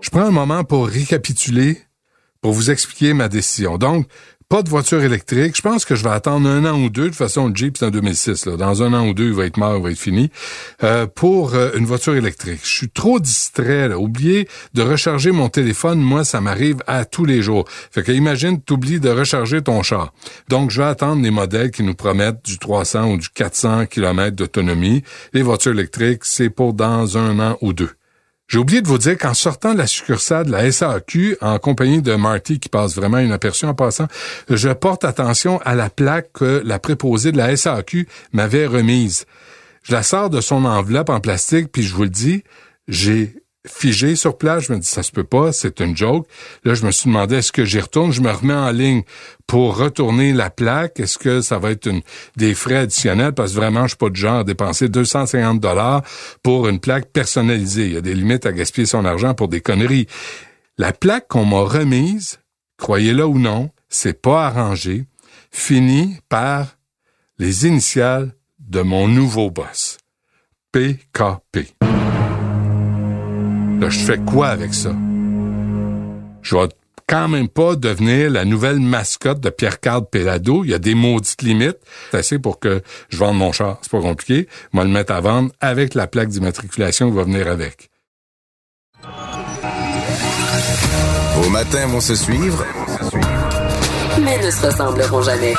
Je 0.00 0.10
prends 0.10 0.26
un 0.26 0.30
moment 0.30 0.64
pour 0.64 0.88
récapituler, 0.88 1.78
pour 2.40 2.52
vous 2.52 2.70
expliquer 2.70 3.14
ma 3.14 3.28
décision. 3.28 3.78
Donc, 3.78 4.06
pas 4.50 4.64
de 4.64 4.68
voiture 4.68 5.00
électrique. 5.04 5.56
Je 5.56 5.62
pense 5.62 5.84
que 5.84 5.94
je 5.94 6.02
vais 6.02 6.10
attendre 6.10 6.48
un 6.48 6.64
an 6.64 6.76
ou 6.76 6.90
deux. 6.90 7.04
De 7.04 7.08
toute 7.10 7.16
façon, 7.16 7.46
le 7.46 7.54
Jeep, 7.54 7.78
c'est 7.78 7.86
en 7.86 7.90
2006. 7.90 8.46
Là. 8.46 8.56
Dans 8.56 8.82
un 8.82 8.92
an 8.94 9.06
ou 9.06 9.14
deux, 9.14 9.28
il 9.28 9.32
va 9.32 9.46
être 9.46 9.58
mort, 9.58 9.76
il 9.76 9.82
va 9.84 9.90
être 9.92 9.98
fini. 9.98 10.28
Euh, 10.82 11.06
pour 11.06 11.54
euh, 11.54 11.70
une 11.76 11.86
voiture 11.86 12.16
électrique. 12.16 12.58
Je 12.64 12.68
suis 12.68 12.90
trop 12.90 13.20
distrait. 13.20 13.88
Là. 13.88 13.96
Oublier 13.96 14.48
de 14.74 14.82
recharger 14.82 15.30
mon 15.30 15.48
téléphone, 15.48 16.00
moi, 16.00 16.24
ça 16.24 16.40
m'arrive 16.40 16.78
à 16.88 17.04
tous 17.04 17.24
les 17.24 17.42
jours. 17.42 17.64
Fait 17.92 18.02
que 18.02 18.10
imagine, 18.10 18.60
t'oublies 18.60 18.98
de 18.98 19.08
recharger 19.08 19.62
ton 19.62 19.84
char. 19.84 20.12
Donc, 20.48 20.72
je 20.72 20.82
vais 20.82 20.88
attendre 20.88 21.22
les 21.22 21.30
modèles 21.30 21.70
qui 21.70 21.84
nous 21.84 21.94
promettent 21.94 22.44
du 22.44 22.58
300 22.58 23.12
ou 23.12 23.18
du 23.18 23.28
400 23.28 23.86
km 23.86 24.34
d'autonomie. 24.34 25.04
Les 25.32 25.42
voitures 25.42 25.72
électriques, 25.72 26.24
c'est 26.24 26.50
pour 26.50 26.74
dans 26.74 27.16
un 27.16 27.38
an 27.38 27.56
ou 27.60 27.72
deux. 27.72 27.90
J'ai 28.50 28.58
oublié 28.58 28.82
de 28.82 28.88
vous 28.88 28.98
dire 28.98 29.16
qu'en 29.16 29.32
sortant 29.32 29.74
de 29.74 29.78
la 29.78 29.86
succursale 29.86 30.46
de 30.46 30.50
la 30.50 30.72
SAQ, 30.72 31.36
en 31.40 31.60
compagnie 31.60 32.02
de 32.02 32.16
Marty 32.16 32.58
qui 32.58 32.68
passe 32.68 32.96
vraiment 32.96 33.20
inaperçu 33.20 33.64
en 33.64 33.74
passant, 33.74 34.08
je 34.48 34.68
porte 34.70 35.04
attention 35.04 35.60
à 35.64 35.76
la 35.76 35.88
plaque 35.88 36.32
que 36.32 36.60
la 36.64 36.80
préposée 36.80 37.30
de 37.30 37.36
la 37.36 37.56
SAQ 37.56 38.08
m'avait 38.32 38.66
remise. 38.66 39.24
Je 39.84 39.92
la 39.92 40.02
sors 40.02 40.30
de 40.30 40.40
son 40.40 40.64
enveloppe 40.64 41.10
en 41.10 41.20
plastique, 41.20 41.70
puis 41.70 41.84
je 41.84 41.94
vous 41.94 42.02
le 42.02 42.08
dis, 42.08 42.42
j'ai 42.88 43.39
figé 43.66 44.16
sur 44.16 44.38
place. 44.38 44.64
Je 44.64 44.72
me 44.72 44.78
dis, 44.78 44.86
ça 44.86 45.02
se 45.02 45.12
peut 45.12 45.24
pas, 45.24 45.52
c'est 45.52 45.80
une 45.80 45.96
joke. 45.96 46.26
Là, 46.64 46.74
je 46.74 46.84
me 46.84 46.90
suis 46.90 47.08
demandé, 47.08 47.36
est-ce 47.36 47.52
que 47.52 47.64
j'y 47.64 47.80
retourne? 47.80 48.12
Je 48.12 48.20
me 48.20 48.30
remets 48.30 48.54
en 48.54 48.70
ligne 48.70 49.02
pour 49.46 49.76
retourner 49.76 50.32
la 50.32 50.50
plaque. 50.50 51.00
Est-ce 51.00 51.18
que 51.18 51.40
ça 51.40 51.58
va 51.58 51.70
être 51.70 51.86
une, 51.86 52.02
des 52.36 52.54
frais 52.54 52.76
additionnels? 52.76 53.32
Parce 53.32 53.52
que 53.52 53.56
vraiment, 53.56 53.82
je 53.82 53.88
suis 53.88 53.96
pas 53.96 54.10
du 54.10 54.20
genre 54.20 54.40
à 54.40 54.44
dépenser 54.44 54.88
250 54.88 55.60
dollars 55.60 56.02
pour 56.42 56.68
une 56.68 56.80
plaque 56.80 57.06
personnalisée. 57.06 57.86
Il 57.86 57.92
y 57.92 57.96
a 57.96 58.00
des 58.02 58.14
limites 58.14 58.46
à 58.46 58.52
gaspiller 58.52 58.86
son 58.86 59.04
argent 59.04 59.34
pour 59.34 59.48
des 59.48 59.60
conneries. 59.60 60.06
La 60.78 60.92
plaque 60.92 61.28
qu'on 61.28 61.44
m'a 61.44 61.60
remise, 61.60 62.40
croyez-le 62.78 63.26
ou 63.26 63.38
non, 63.38 63.70
c'est 63.88 64.20
pas 64.20 64.46
arrangé, 64.46 65.04
finit 65.50 66.16
par 66.28 66.78
les 67.38 67.66
initiales 67.66 68.32
de 68.58 68.80
mon 68.80 69.08
nouveau 69.08 69.50
boss. 69.50 69.98
PKP. 70.72 71.74
Là, 73.80 73.88
je 73.88 73.98
fais 73.98 74.18
quoi 74.18 74.48
avec 74.48 74.74
ça? 74.74 74.90
Je 76.42 76.54
vais 76.54 76.68
quand 77.06 77.28
même 77.28 77.48
pas 77.48 77.76
devenir 77.76 78.30
la 78.30 78.44
nouvelle 78.44 78.78
mascotte 78.78 79.40
de 79.40 79.48
Pierre-Carl 79.48 80.04
Pelado. 80.04 80.64
Il 80.64 80.70
y 80.70 80.74
a 80.74 80.78
des 80.78 80.94
maudites 80.94 81.40
limites. 81.40 81.78
C'est 82.10 82.18
assez 82.18 82.38
pour 82.38 82.60
que 82.60 82.82
je 83.08 83.16
vende 83.16 83.38
mon 83.38 83.52
char. 83.52 83.78
C'est 83.80 83.90
pas 83.90 84.02
compliqué. 84.02 84.48
Moi, 84.72 84.84
le 84.84 84.90
mettre 84.90 85.14
à 85.14 85.20
vendre 85.20 85.50
avec 85.60 85.94
la 85.94 86.06
plaque 86.06 86.28
d'immatriculation 86.28 87.10
qui 87.10 87.16
va 87.16 87.24
venir 87.24 87.48
avec. 87.48 87.90
Vos 91.36 91.48
matins 91.48 91.86
vont 91.86 92.02
se 92.02 92.14
suivre, 92.14 92.62
mais 94.22 94.36
ne 94.44 94.50
se 94.50 94.66
ressembleront 94.66 95.22
jamais. 95.22 95.54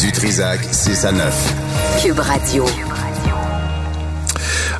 Du 0.00 0.10
Trisac 0.12 0.60
6 0.72 1.04
à 1.04 1.12
9. 1.12 1.54
Cube 2.02 2.18
Radio. 2.18 2.64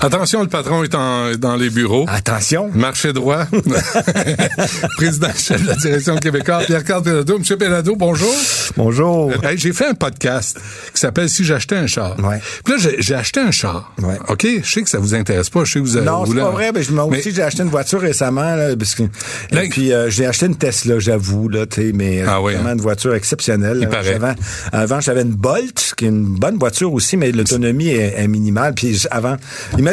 Attention, 0.05 0.43
le 0.43 0.49
patron 0.49 0.83
est 0.85 0.95
en, 0.95 1.33
dans 1.39 1.57
les 1.57 1.71
bureaux. 1.71 2.05
Attention. 2.09 2.71
Marché 2.75 3.15
droit. 3.15 3.47
Président 4.99 5.29
chef 5.35 5.63
de 5.63 5.69
la 5.69 5.77
direction 5.77 6.17
québécoise, 6.17 6.67
Pierre-Carl 6.67 7.03
Pelado. 7.03 7.39
Monsieur 7.39 7.57
Pelado, 7.57 7.97
bonjour. 7.97 8.35
Bonjour. 8.77 9.33
Hey, 9.43 9.57
j'ai 9.57 9.73
fait 9.73 9.87
un 9.87 9.95
podcast 9.95 10.61
qui 10.93 11.01
s'appelle 11.01 11.31
Si 11.31 11.43
j'achetais 11.43 11.77
un 11.77 11.87
char. 11.87 12.17
Ouais. 12.23 12.39
Puis 12.65 12.75
là, 12.75 12.91
j'ai- 12.99 13.15
acheté 13.15 13.41
un 13.41 13.51
char. 13.51 13.95
Ouais. 14.03 14.19
OK? 14.29 14.47
Je 14.63 14.71
sais 14.71 14.83
que 14.83 14.91
ça 14.91 14.99
vous 14.99 15.15
intéresse 15.15 15.49
pas. 15.49 15.65
Je 15.65 15.73
sais 15.73 15.79
que 15.79 15.85
vous 15.85 15.97
avez... 15.97 16.05
Non, 16.05 16.27
c'est 16.27 16.35
pas 16.35 16.51
vrai. 16.51 16.71
Ben, 16.73 16.83
je 16.83 16.93
Mais- 16.93 17.01
aussi, 17.01 17.33
j'ai 17.33 17.43
acheté 17.43 17.63
une 17.63 17.71
voiture 17.71 18.01
récemment. 18.03 18.57
Là, 18.57 18.77
parce 18.77 18.95
que, 18.95 19.05
Là, 19.53 19.65
et 19.65 19.69
puis, 19.71 19.91
euh, 19.95 20.11
j'ai 20.11 20.27
acheté 20.27 20.45
une 20.47 20.57
Tesla, 20.57 20.99
j'avoue. 20.99 21.49
Là, 21.49 21.65
tu 21.65 21.81
sais, 21.81 21.93
mais 21.95 22.21
euh, 22.21 22.27
Ah 22.29 22.43
oui, 22.43 22.53
vraiment 22.53 22.69
hein? 22.69 22.75
une 22.75 22.81
voiture 22.83 23.15
exceptionnelle. 23.15 23.89
Avant, 23.91 24.35
avant 24.71 25.01
j'avais 25.01 25.23
une 25.23 25.33
Bolt, 25.33 25.95
qui 25.97 26.05
est 26.05 26.09
une 26.09 26.39
bonne 26.39 26.59
voiture 26.59 26.93
aussi, 26.93 27.17
mais 27.17 27.33
l'autonomie 27.33 27.89
est, 27.89 28.15
est 28.19 28.29
minimale. 28.29 28.75
Puis 28.75 29.03
avant, 29.11 29.37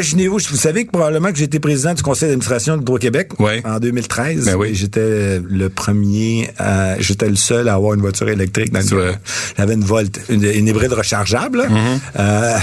imaginez-vous, 0.02 0.40
vous 0.50 0.58
savez 0.58 0.86
que 0.86 0.92
probablement 0.92 1.32
que 1.32 1.38
été 1.46 1.60
président 1.60 1.94
du 1.94 2.02
conseil 2.02 2.30
d'administration 2.30 2.76
d'Hydro-Québec 2.78 3.40
Ouais. 3.40 3.62
en 3.66 3.80
2013. 3.80 4.46
Ben 4.46 4.56
oui. 4.56 4.74
J'étais 4.74 5.40
le 5.48 5.70
premier, 5.70 6.50
à- 6.58 7.00
j'étais 7.00 7.30
le 7.30 7.36
seul 7.36 7.68
à 7.70 7.76
avoir 7.76 7.94
une 7.94 8.02
voiture 8.02 8.28
électrique 8.30 8.72
dans 8.72 8.80
le. 8.80 9.14
J'avais 9.58 9.74
une 9.76 9.84
Volt, 9.84 10.20
une, 10.30 10.44
une 10.44 10.68
hybride 10.68 10.94
rechargeable. 10.94 11.60
là. 11.60 12.00
Euh, 12.20 12.58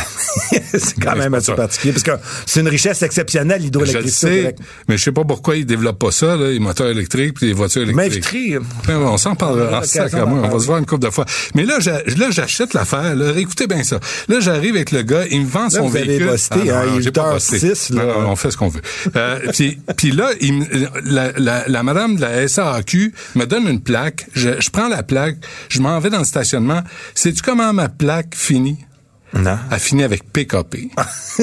c'est 0.73 1.01
quand 1.01 1.13
Ouais, 1.13 1.29
même 1.29 1.33
c'est 1.41 1.53
assez 1.53 1.55
particulier 1.55 1.93
parce 1.93 2.03
que 2.05 2.11
c'est 2.47 2.61
une 2.61 2.69
richesse 2.69 3.03
exceptionnelle, 3.03 3.57
Je 3.59 3.63
le 3.63 3.65
l'hydroélectricité. 3.65 4.43
sais, 4.43 4.55
mais 4.89 4.97
je 4.99 5.05
sais 5.05 5.13
pas 5.13 5.25
pourquoi 5.25 5.57
ils 5.57 5.65
développent 5.67 5.99
pas 5.99 6.11
ça, 6.11 6.37
là, 6.37 6.51
les 6.51 6.59
moteurs 6.59 6.89
électriques 6.89 7.35
puis 7.35 7.47
les 7.47 7.53
voitures 7.53 7.83
électriques. 7.83 7.97
M'inviterie. 8.11 8.55
Ben, 8.87 8.97
on 8.99 9.17
s'en 9.17 9.33
On 9.33 9.35
parlera. 9.37 9.81
Ah, 9.83 9.87
sacrément, 9.87 10.37
d'en 10.41 10.49
on 10.49 10.49
va 10.49 10.59
se 10.59 10.67
voir 10.67 10.79
une 10.79 10.87
couple 10.87 11.05
de 11.07 11.11
fois. 11.11 11.25
Mais 11.55 11.65
là, 11.65 11.79
j'a- 11.81 12.03
là, 12.17 12.29
j'achète 12.31 12.75
l'affaire. 12.75 13.15
Là, 13.15 13.33
écoutez 13.37 13.67
bien 13.67 13.83
ça. 13.85 14.01
Là, 14.29 14.41
j'arrive 14.41 14.75
avec 14.75 14.91
le 14.91 15.03
gars, 15.03 15.25
il 15.31 15.43
me 15.43 15.47
vend 15.47 15.69
son 15.71 15.87
vous 15.89 15.97
avez 15.97 16.07
véhicule. 16.07 16.27
non, 16.27 16.33
hein, 16.33 16.83
il 16.95 16.99
est 16.99 17.03
j'ai 17.03 17.11
pas 17.13 17.28
8h06, 17.37 17.69
bossé. 17.69 17.95
là. 17.95 18.05
Non, 18.05 18.21
non, 18.23 18.29
on 18.31 18.37
fait 18.37 18.51
ce 18.51 18.57
qu'on 18.57 18.69
veut. 18.69 18.83
Euh, 19.17 19.39
puis, 19.53 19.79
puis 19.97 20.11
là, 20.13 20.31
il 20.41 20.67
la, 21.05 21.33
la, 21.37 21.65
la 21.69 21.83
madame 21.83 22.17
de 22.17 22.21
la 22.23 22.49
SAQ 22.49 23.13
me 23.35 23.45
donne 23.47 23.67
une 23.69 23.81
plaque. 23.81 24.27
Je, 24.35 24.61
je 24.61 24.71
prends 24.71 24.89
la 24.89 25.03
plaque, 25.03 25.37
je 25.69 25.81
m'en 25.81 25.99
vais 26.01 26.11
dans 26.11 26.19
le 26.19 26.25
stationnement. 26.25 26.83
Sais-tu 27.15 27.43
comment 27.43 27.73
ma 27.73 27.89
plaque 27.89 28.35
finit? 28.35 28.79
Non. 29.35 29.59
Elle 29.71 29.79
finit 29.79 30.05
avec 30.05 30.25
PKP. 30.33 30.89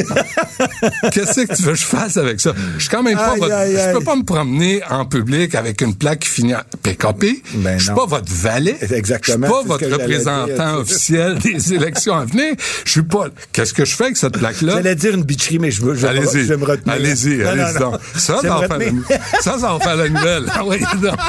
Qu'est-ce 1.11 1.41
que 1.45 1.55
tu 1.55 1.61
veux 1.63 1.73
que 1.73 1.77
je 1.79 1.85
fasse 1.85 2.17
avec 2.17 2.39
ça? 2.39 2.51
Je 2.77 2.81
suis 2.81 2.89
quand 2.89 3.03
même 3.03 3.15
pas 3.15 3.33
Aïe, 3.33 3.39
votre, 3.39 3.53
aïe, 3.53 3.77
je 3.77 3.97
peux 3.97 4.03
pas 4.03 4.15
me 4.15 4.23
promener 4.23 4.81
en 4.89 5.05
public 5.05 5.53
avec 5.55 5.81
une 5.81 5.95
plaque 5.95 6.19
qui 6.19 6.29
finit 6.29 6.55
en 6.55 6.61
PKP. 6.81 7.43
Ben 7.55 7.77
je 7.77 7.85
suis 7.85 7.93
pas 7.93 8.05
votre 8.05 8.31
valet. 8.31 8.75
Exactement, 8.91 9.47
Je 9.47 9.53
suis 9.53 9.61
c'est 9.61 9.67
pas 9.67 9.73
votre 9.77 9.91
représentant 10.01 10.71
dire. 10.71 10.79
officiel 10.79 11.37
des 11.43 11.73
élections 11.73 12.15
à 12.15 12.25
venir. 12.25 12.55
Je 12.85 12.91
suis 12.91 13.03
pas, 13.03 13.27
qu'est-ce 13.53 13.73
que 13.73 13.85
je 13.85 13.95
fais 13.95 14.05
avec 14.05 14.17
cette 14.17 14.37
plaque-là? 14.37 14.73
J'allais 14.77 14.95
dire 14.95 15.13
une 15.13 15.23
bitcherie, 15.23 15.59
mais 15.59 15.71
je 15.71 15.81
veux, 15.81 15.95
je 15.95 16.07
Allez-y. 16.07 16.41
je 16.45 16.53
vais 16.53 16.57
me 16.57 16.65
retenir. 16.65 16.95
Allez-y, 16.95 17.43
allez-y 17.43 17.79
donc. 17.79 17.95
Ça, 18.15 18.39
ça 18.41 18.55
retenir. 18.55 18.93
la, 19.09 19.41
ça, 19.41 19.57
ça 19.59 19.95
la 19.95 20.09
nouvelle. 20.09 20.45
Ah 20.53 20.63
oui, 20.65 20.79
non. 21.01 21.11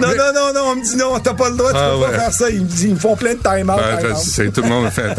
Non, 0.00 0.08
non, 0.08 0.32
non, 0.34 0.52
non, 0.54 0.60
on 0.72 0.76
me 0.76 0.82
dit 0.82 0.96
non, 0.96 1.18
t'as 1.18 1.34
pas 1.34 1.50
le 1.50 1.56
droit, 1.56 1.72
tu 1.72 1.76
Ah, 1.78 1.90
peux 1.92 2.00
ouais. 2.04 2.10
pas 2.12 2.18
faire 2.20 2.32
ça. 2.32 2.50
Ils 2.50 2.62
me, 2.62 2.66
disent, 2.66 2.82
ils 2.84 2.94
me 2.94 2.98
font 2.98 3.16
plein 3.16 3.34
de 3.34 3.40
time-out. 3.40 3.80
Ben, 4.02 4.16
sais, 4.16 4.48
tout 4.50 4.62
le 4.62 4.68
monde 4.68 4.88
fait 4.90 5.09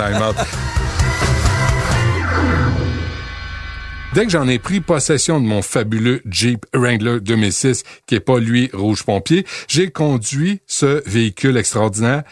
Dès 4.14 4.26
que 4.26 4.32
j'en 4.32 4.48
ai 4.50 4.60
pris 4.60 4.82
possession 4.82 5.40
de 5.40 5.46
mon 5.46 5.62
fabuleux 5.62 6.22
Jeep 6.26 6.66
Wrangler 6.74 7.22
2006, 7.22 7.84
qui 8.08 8.16
est 8.16 8.20
pas 8.20 8.40
lui 8.40 8.70
rouge 8.74 9.04
pompier, 9.04 9.46
j'ai 9.70 9.90
conduit 9.90 10.62
ce 10.68 11.02
véhicule 11.10 11.56
extraordinaire. 11.56 12.24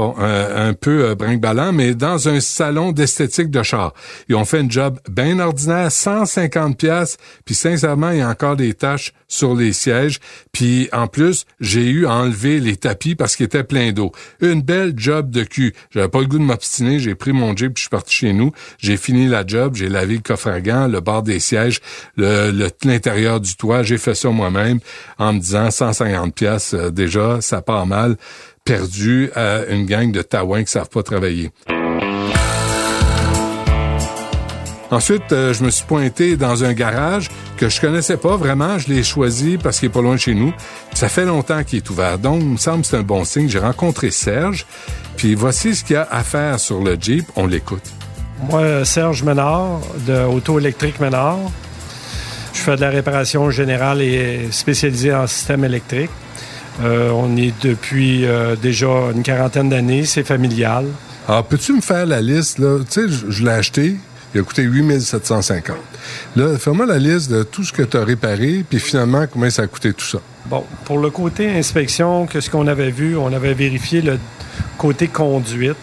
Bon, 0.00 0.14
un, 0.16 0.72
peu 0.72 1.04
euh, 1.04 1.14
brinque-ballant, 1.14 1.74
mais 1.74 1.94
dans 1.94 2.26
un 2.26 2.40
salon 2.40 2.90
d'esthétique 2.90 3.50
de 3.50 3.62
char. 3.62 3.92
Ils 4.30 4.34
ont 4.34 4.46
fait 4.46 4.60
un 4.60 4.70
job 4.70 4.98
bien 5.10 5.38
ordinaire, 5.38 5.92
150 5.92 6.78
pièces, 6.78 7.18
puis 7.44 7.54
sincèrement, 7.54 8.10
il 8.10 8.20
y 8.20 8.22
a 8.22 8.30
encore 8.30 8.56
des 8.56 8.72
taches 8.72 9.12
sur 9.28 9.54
les 9.54 9.74
sièges. 9.74 10.18
Puis 10.52 10.88
en 10.94 11.06
plus, 11.06 11.44
j'ai 11.60 11.86
eu 11.86 12.06
à 12.06 12.14
enlever 12.14 12.60
les 12.60 12.76
tapis 12.76 13.14
parce 13.14 13.36
qu'ils 13.36 13.44
étaient 13.44 13.62
pleins 13.62 13.92
d'eau. 13.92 14.10
Une 14.40 14.62
belle 14.62 14.94
job 14.96 15.30
de 15.30 15.42
cul. 15.42 15.74
J'avais 15.90 16.08
pas 16.08 16.20
le 16.20 16.26
goût 16.28 16.38
de 16.38 16.44
m'obstiner, 16.44 16.98
j'ai 16.98 17.14
pris 17.14 17.34
mon 17.34 17.54
Jeep, 17.54 17.74
puis 17.74 17.82
je 17.82 17.82
suis 17.82 17.90
parti 17.90 18.14
chez 18.14 18.32
nous. 18.32 18.52
J'ai 18.78 18.96
fini 18.96 19.26
la 19.26 19.46
job, 19.46 19.74
j'ai 19.74 19.90
lavé 19.90 20.14
le 20.14 20.22
coffre 20.22 20.48
à 20.48 20.62
gants, 20.62 20.88
le 20.88 21.00
bord 21.00 21.22
des 21.22 21.40
sièges, 21.40 21.80
l'intérieur 22.16 23.38
du 23.38 23.54
toit. 23.54 23.82
J'ai 23.82 23.98
fait 23.98 24.14
ça 24.14 24.30
moi-même 24.30 24.80
en 25.18 25.34
me 25.34 25.40
disant 25.40 25.70
150 25.70 26.34
pièces 26.34 26.72
déjà, 26.72 27.42
ça 27.42 27.60
part 27.60 27.86
mal 27.86 28.16
perdu 28.64 29.30
à 29.34 29.64
une 29.68 29.86
gang 29.86 30.12
de 30.12 30.22
taouins 30.22 30.64
qui 30.64 30.70
savent 30.70 30.88
pas 30.88 31.02
travailler. 31.02 31.50
Ensuite, 34.90 35.30
euh, 35.30 35.54
je 35.54 35.62
me 35.62 35.70
suis 35.70 35.84
pointé 35.86 36.36
dans 36.36 36.64
un 36.64 36.72
garage 36.72 37.28
que 37.56 37.68
je 37.68 37.80
connaissais 37.80 38.16
pas 38.16 38.36
vraiment. 38.36 38.76
Je 38.78 38.88
l'ai 38.88 39.04
choisi 39.04 39.56
parce 39.56 39.78
qu'il 39.78 39.86
est 39.86 39.92
pas 39.92 40.02
loin 40.02 40.14
de 40.14 40.20
chez 40.20 40.34
nous. 40.34 40.52
Ça 40.94 41.08
fait 41.08 41.24
longtemps 41.24 41.62
qu'il 41.62 41.76
est 41.76 41.90
ouvert. 41.90 42.18
Donc, 42.18 42.40
il 42.40 42.48
me 42.48 42.56
semble 42.56 42.82
que 42.82 42.88
c'est 42.88 42.96
un 42.96 43.02
bon 43.02 43.24
signe. 43.24 43.48
J'ai 43.48 43.60
rencontré 43.60 44.10
Serge. 44.10 44.66
Puis 45.16 45.36
voici 45.36 45.76
ce 45.76 45.84
qu'il 45.84 45.94
y 45.94 45.96
a 45.96 46.08
à 46.10 46.24
faire 46.24 46.58
sur 46.58 46.82
le 46.82 46.96
Jeep. 47.00 47.24
On 47.36 47.46
l'écoute. 47.46 47.84
Moi, 48.48 48.84
Serge 48.84 49.22
Ménard, 49.22 49.80
de 50.06 50.24
Auto 50.24 50.58
électrique 50.58 50.98
Ménard. 50.98 51.38
Je 52.52 52.58
fais 52.58 52.74
de 52.74 52.80
la 52.80 52.90
réparation 52.90 53.48
générale 53.50 54.02
et 54.02 54.48
spécialisée 54.50 55.14
en 55.14 55.28
système 55.28 55.64
électrique. 55.64 56.10
Euh, 56.82 57.10
on 57.10 57.36
est 57.36 57.52
depuis 57.62 58.24
euh, 58.24 58.56
déjà 58.56 59.10
une 59.14 59.22
quarantaine 59.22 59.68
d'années, 59.68 60.04
c'est 60.04 60.24
familial. 60.24 60.86
Alors, 61.28 61.44
peux-tu 61.44 61.74
me 61.74 61.80
faire 61.80 62.06
la 62.06 62.20
liste, 62.22 62.58
là? 62.58 62.78
Tu 62.78 62.86
sais, 62.88 63.08
je, 63.08 63.30
je 63.30 63.44
l'ai 63.44 63.50
acheté. 63.50 63.96
Il 64.34 64.40
a 64.40 64.44
coûté 64.44 64.62
8750. 64.62 65.76
Là, 66.36 66.56
fais-moi 66.56 66.86
la 66.86 66.98
liste 66.98 67.30
de 67.30 67.42
tout 67.42 67.64
ce 67.64 67.72
que 67.72 67.82
tu 67.82 67.96
as 67.96 68.04
réparé, 68.04 68.64
puis 68.68 68.78
finalement, 68.78 69.26
combien 69.30 69.50
ça 69.50 69.62
a 69.62 69.66
coûté 69.66 69.92
tout 69.92 70.04
ça. 70.04 70.18
Bon, 70.46 70.64
pour 70.84 70.98
le 70.98 71.10
côté 71.10 71.50
inspection, 71.50 72.26
qu'est-ce 72.26 72.48
qu'on 72.48 72.68
avait 72.68 72.92
vu? 72.92 73.16
On 73.16 73.32
avait 73.32 73.54
vérifié 73.54 74.00
le 74.02 74.18
côté 74.78 75.08
conduite. 75.08 75.76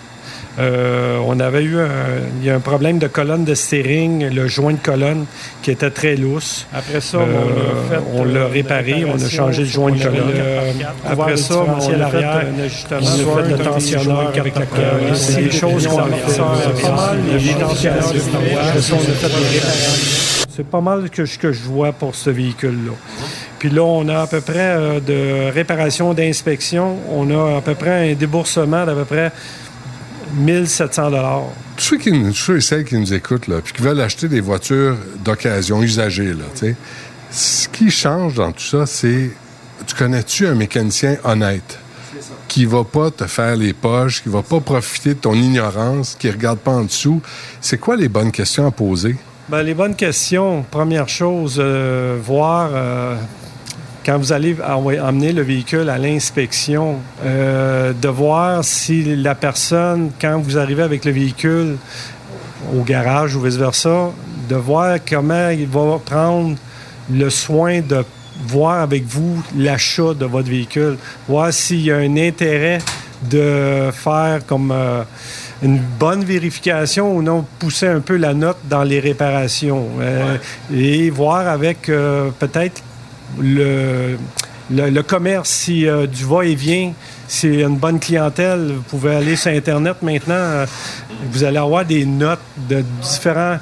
Euh, 0.60 1.20
on 1.28 1.40
avait 1.40 1.62
eu 1.64 1.78
un, 1.80 1.88
il 2.40 2.46
y 2.46 2.50
a 2.50 2.56
un 2.56 2.60
problème 2.60 2.98
de 2.98 3.06
colonne 3.08 3.46
de 3.46 3.54
steering, 3.54 4.28
le 4.30 4.48
joint 4.48 4.74
de 4.74 4.80
colonne 4.80 5.26
qui 5.62 5.70
était 5.70 5.92
très 5.92 6.16
lousse. 6.16 6.66
Après 6.74 7.00
ça, 7.00 7.18
Euh, 7.20 8.00
on 8.16 8.24
l'a 8.24 8.48
réparé, 8.48 9.06
on 9.06 9.16
a 9.24 9.30
changé 9.30 9.62
le 9.64 9.68
joint 9.68 9.92
de 9.92 10.02
colonne. 10.02 10.32
Après 11.08 11.38
ça, 11.38 11.56
on 11.60 12.02
a 12.02 12.08
fait 12.10 12.24
un 12.24 12.64
ajustement, 12.64 12.98
on 13.02 13.38
a 13.38 13.44
fait 13.44 13.50
le 13.52 13.58
tensionneur 13.64 14.34
avec 14.36 14.56
la 14.58 14.66
colonne. 14.66 15.16
C'est 15.16 15.42
des 15.44 15.52
choses 15.52 15.86
qu'on 15.88 16.00
a 16.00 16.06
fait. 16.08 16.38
Pas 16.82 16.90
mal, 16.96 17.18
les 17.38 17.54
tensionneurs, 17.54 18.04
après 18.68 18.82
ça, 18.82 18.94
on 18.96 19.00
a 19.00 19.14
fait 19.14 19.28
des 19.28 19.60
réparations. 19.60 20.48
C'est 20.56 20.66
pas 20.68 20.82
mal 20.82 21.10
que, 21.12 21.24
je- 21.26 21.38
que 21.38 21.52
je 21.52 21.62
vois 21.62 21.92
pour 21.92 22.16
ce 22.16 22.32
véhicule-là. 22.32 22.94
Puis 23.60 23.70
là, 23.70 23.84
on 23.84 24.08
a 24.10 24.22
à 24.22 24.28
peu 24.28 24.42
près 24.42 24.54
euh, 24.58 25.00
de 25.00 25.52
réparation, 25.54 26.16
d'inspection, 26.16 26.96
on 27.12 27.30
a 27.30 27.58
à 27.58 27.62
peu 27.62 27.76
près 27.76 28.12
un 28.12 28.16
déboursement 28.16 28.84
d'à 28.86 28.94
peu 28.94 29.06
près 29.06 29.32
1700 30.36 31.12
dollars. 31.12 31.44
Tous 31.76 31.84
ceux, 31.84 31.98
qui, 31.98 32.12
tous 32.12 32.34
ceux 32.34 32.58
et 32.58 32.62
celles 32.62 32.86
qui 32.86 32.96
nous 32.96 33.14
écoutent, 33.14 33.48
là, 33.48 33.58
puis 33.64 33.74
qui 33.74 33.82
veulent 33.82 34.02
acheter 34.02 34.28
des 34.28 34.42
voitures 34.42 34.98
d'occasion 35.24 35.82
usagées, 35.82 36.34
là, 36.34 36.46
tu 36.54 36.60
sais, 36.60 36.76
ce 37.32 37.68
qui 37.68 37.92
change 37.92 38.36
dans 38.36 38.52
tout 38.52 38.64
ça, 38.64 38.86
c'est, 38.86 39.32
tu 39.86 39.96
connais-tu 39.96 40.48
un 40.48 40.56
mécanicien 40.56 41.18
honnête? 41.24 41.80
qui 42.48 42.66
va 42.66 42.84
pas 42.84 43.12
te 43.12 43.28
faire 43.28 43.56
les 43.56 43.74
poches, 43.74 44.24
qui 44.24 44.30
va 44.30 44.42
pas 44.42 44.60
profiter 44.60 45.10
de 45.10 45.20
ton 45.20 45.34
ignorance, 45.34 46.16
qui 46.18 46.30
regarde 46.30 46.60
pas 46.60 46.72
en 46.72 46.84
dessous? 46.84 47.22
C'est 47.62 47.78
quoi 47.78 47.96
les 47.96 48.10
bonnes 48.10 48.32
questions 48.32 48.66
à 48.66 48.72
poser? 48.72 49.16
Ben, 49.50 49.62
les 49.64 49.74
bonnes 49.74 49.96
questions, 49.96 50.64
première 50.70 51.08
chose, 51.08 51.58
euh, 51.58 52.18
voir 52.22 52.72
euh, 52.74 53.16
quand 54.08 54.18
vous 54.18 54.32
allez 54.32 54.56
emmener 54.64 55.34
le 55.34 55.42
véhicule 55.42 55.90
à 55.90 55.98
l'inspection, 55.98 56.96
euh, 57.26 57.92
de 57.92 58.08
voir 58.08 58.64
si 58.64 59.04
la 59.04 59.36
personne, 59.36 60.12
quand 60.22 60.40
vous 60.40 60.58
arrivez 60.58 60.84
avec 60.84 61.04
le 61.04 61.12
véhicule 61.12 61.76
au 62.74 62.84
garage 62.84 63.36
ou 63.36 63.42
vice-versa, 63.42 64.12
de 64.48 64.56
voir 64.56 65.00
comment 65.08 65.50
il 65.50 65.68
va 65.68 66.00
prendre 66.06 66.56
le 67.12 67.30
soin 67.30 67.82
de 67.82 68.06
voir 68.48 68.82
avec 68.82 69.04
vous 69.06 69.44
l'achat 69.58 70.14
de 70.14 70.24
votre 70.24 70.48
véhicule, 70.48 70.96
voir 71.28 71.52
s'il 71.52 71.82
y 71.82 71.92
a 71.92 71.98
un 71.98 72.16
intérêt 72.16 72.78
de 73.30 73.90
faire 73.92 74.40
comme 74.46 74.72
euh, 74.72 75.04
une 75.64 75.80
bonne 76.00 76.24
vérification 76.24 77.16
ou 77.16 77.22
non 77.22 77.46
pousser 77.60 77.88
un 77.88 78.00
peu 78.00 78.16
la 78.16 78.34
note 78.34 78.58
dans 78.70 78.84
les 78.84 79.00
réparations. 79.00 79.88
Euh, 80.00 80.38
et 80.74 81.10
voir 81.10 81.48
avec 81.48 81.90
euh, 81.90 82.30
peut-être 82.40 82.82
le 83.40 85.02
commerce, 85.02 85.50
si 85.50 85.88
euh, 85.88 86.08
du 86.08 86.26
va-et-vient, 86.26 86.94
c'est 87.28 87.62
une 87.62 87.78
bonne 87.78 88.00
clientèle, 88.00 88.74
vous 88.76 88.82
pouvez 88.84 89.16
aller 89.16 89.36
sur 89.36 89.52
Internet 89.52 89.98
maintenant, 90.02 90.36
euh, 90.36 90.66
vous 91.32 91.44
allez 91.44 91.58
avoir 91.58 91.86
des 91.86 92.06
notes 92.06 92.40
de 92.70 92.84
différents 93.02 93.58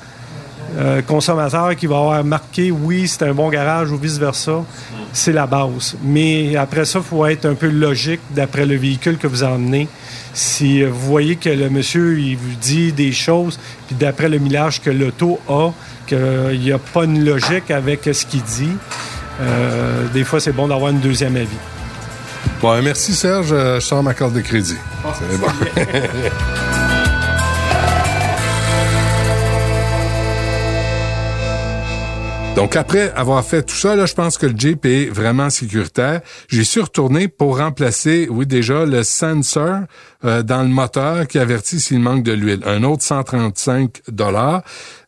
euh, 0.78 1.02
consommateurs 1.02 1.76
qui 1.76 1.86
vont 1.88 1.98
avoir 1.98 2.24
marqué 2.24 2.72
oui, 2.72 3.08
c'est 3.08 3.24
un 3.24 3.34
bon 3.34 3.50
garage 3.50 3.92
ou 3.92 3.98
vice-versa. 3.98 4.64
C'est 5.14 5.32
la 5.32 5.48
base. 5.48 5.96
Mais 6.04 6.58
après 6.58 6.84
ça, 6.84 7.00
il 7.00 7.06
faut 7.06 7.26
être 7.26 7.46
un 7.46 7.54
peu 7.54 7.70
logique 7.70 8.20
d'après 8.32 8.66
le 8.66 8.76
véhicule 8.76 9.18
que 9.18 9.28
vous 9.28 9.44
emmenez. 9.44 9.88
Si 10.34 10.84
vous 10.84 11.00
voyez 11.00 11.38
que 11.38 11.48
le 11.48 11.70
monsieur, 11.70 12.20
il 12.20 12.36
vous 12.36 12.56
dit 12.60 12.92
des 12.92 13.14
choses, 13.14 13.58
puis 13.88 13.96
d'après 13.96 14.28
le 14.28 14.40
millage 14.40 14.82
que 14.82 14.90
l'auto 14.90 15.40
a, 15.48 15.72
qu'il 16.08 16.60
n'y 16.60 16.74
a 16.74 16.80
pas 16.80 17.06
une 17.06 17.24
logique 17.24 17.72
avec 17.72 18.02
ce 18.12 18.26
qu'il 18.26 18.44
dit, 18.44 18.76
euh, 19.42 20.08
des 20.14 20.24
fois, 20.24 20.40
c'est 20.40 20.52
bon 20.54 20.68
d'avoir 20.68 20.92
une 20.92 21.00
deuxième 21.00 21.36
avis. 21.36 21.58
Bon, 22.62 22.82
merci 22.82 23.14
Serge, 23.14 23.52
Euh, 23.52 23.80
je 23.80 23.86
sors 23.86 24.02
ma 24.02 24.14
carte 24.14 24.34
de 24.34 24.42
crédit. 24.42 24.78
C'est 25.20 25.38
bon. 25.40 25.48
Donc 32.56 32.78
après 32.78 33.12
avoir 33.18 33.44
fait 33.44 33.64
tout 33.64 33.76
ça, 33.76 33.98
là, 33.98 34.06
je 34.06 34.14
pense 34.14 34.38
que 34.38 34.46
le 34.46 34.58
Jeep 34.58 34.86
est 34.86 35.08
vraiment 35.08 35.50
sécuritaire. 35.50 36.22
J'y 36.48 36.64
suis 36.64 36.80
retourné 36.80 37.28
pour 37.28 37.58
remplacer, 37.58 38.28
oui 38.32 38.46
déjà, 38.46 38.86
le 38.86 39.04
sensor 39.04 39.80
euh, 40.26 40.44
dans 40.44 40.64
le 40.64 40.70
moteur 40.70 41.28
qui 41.28 41.40
avertit 41.40 41.80
s'il 41.80 42.00
manque 42.00 42.24
de 42.24 42.32
l'huile. 42.32 42.62
Un 42.66 42.84
autre 42.84 43.04
135 43.04 44.02
dollars. 44.10 44.64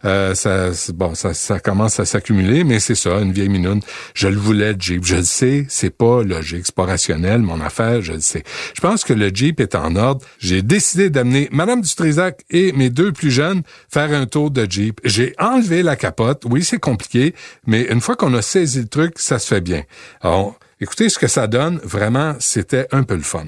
Euh, 0.05 0.35
ça, 0.35 0.69
bon, 0.93 1.15
ça, 1.15 1.33
ça 1.33 1.59
commence 1.59 1.99
à 1.99 2.05
s'accumuler, 2.05 2.63
mais 2.63 2.79
c'est 2.79 2.95
ça, 2.95 3.19
une 3.19 3.31
vieille 3.31 3.49
minoune. 3.49 3.81
Je 4.13 4.27
le 4.27 4.37
voulais, 4.37 4.73
le 4.73 4.79
Jeep. 4.79 5.03
Je 5.03 5.15
le 5.17 5.23
sais, 5.23 5.65
c'est 5.69 5.89
pas 5.89 6.23
logique, 6.23 6.63
c'est 6.65 6.75
pas 6.75 6.85
rationnel, 6.85 7.41
mon 7.41 7.59
affaire, 7.61 8.01
je 8.01 8.13
le 8.13 8.19
sais. 8.19 8.43
Je 8.75 8.81
pense 8.81 9.03
que 9.03 9.13
le 9.13 9.29
Jeep 9.29 9.59
est 9.59 9.75
en 9.75 9.95
ordre. 9.95 10.25
J'ai 10.39 10.61
décidé 10.61 11.09
d'amener 11.09 11.49
Madame 11.51 11.81
Dutrisac 11.81 12.43
et 12.49 12.71
mes 12.73 12.89
deux 12.89 13.11
plus 13.11 13.31
jeunes 13.31 13.63
faire 13.89 14.13
un 14.13 14.25
tour 14.25 14.51
de 14.51 14.65
Jeep. 14.69 14.99
J'ai 15.03 15.33
enlevé 15.39 15.83
la 15.83 15.95
capote. 15.95 16.43
Oui, 16.49 16.63
c'est 16.63 16.79
compliqué, 16.79 17.33
mais 17.65 17.83
une 17.83 18.01
fois 18.01 18.15
qu'on 18.15 18.33
a 18.33 18.41
saisi 18.41 18.79
le 18.79 18.87
truc, 18.87 19.15
ça 19.17 19.39
se 19.39 19.47
fait 19.47 19.61
bien. 19.61 19.83
Alors, 20.21 20.57
écoutez 20.79 21.09
ce 21.09 21.17
que 21.17 21.27
ça 21.27 21.47
donne. 21.47 21.79
Vraiment, 21.83 22.35
c'était 22.39 22.87
un 22.91 23.03
peu 23.03 23.15
le 23.15 23.21
fun. 23.21 23.47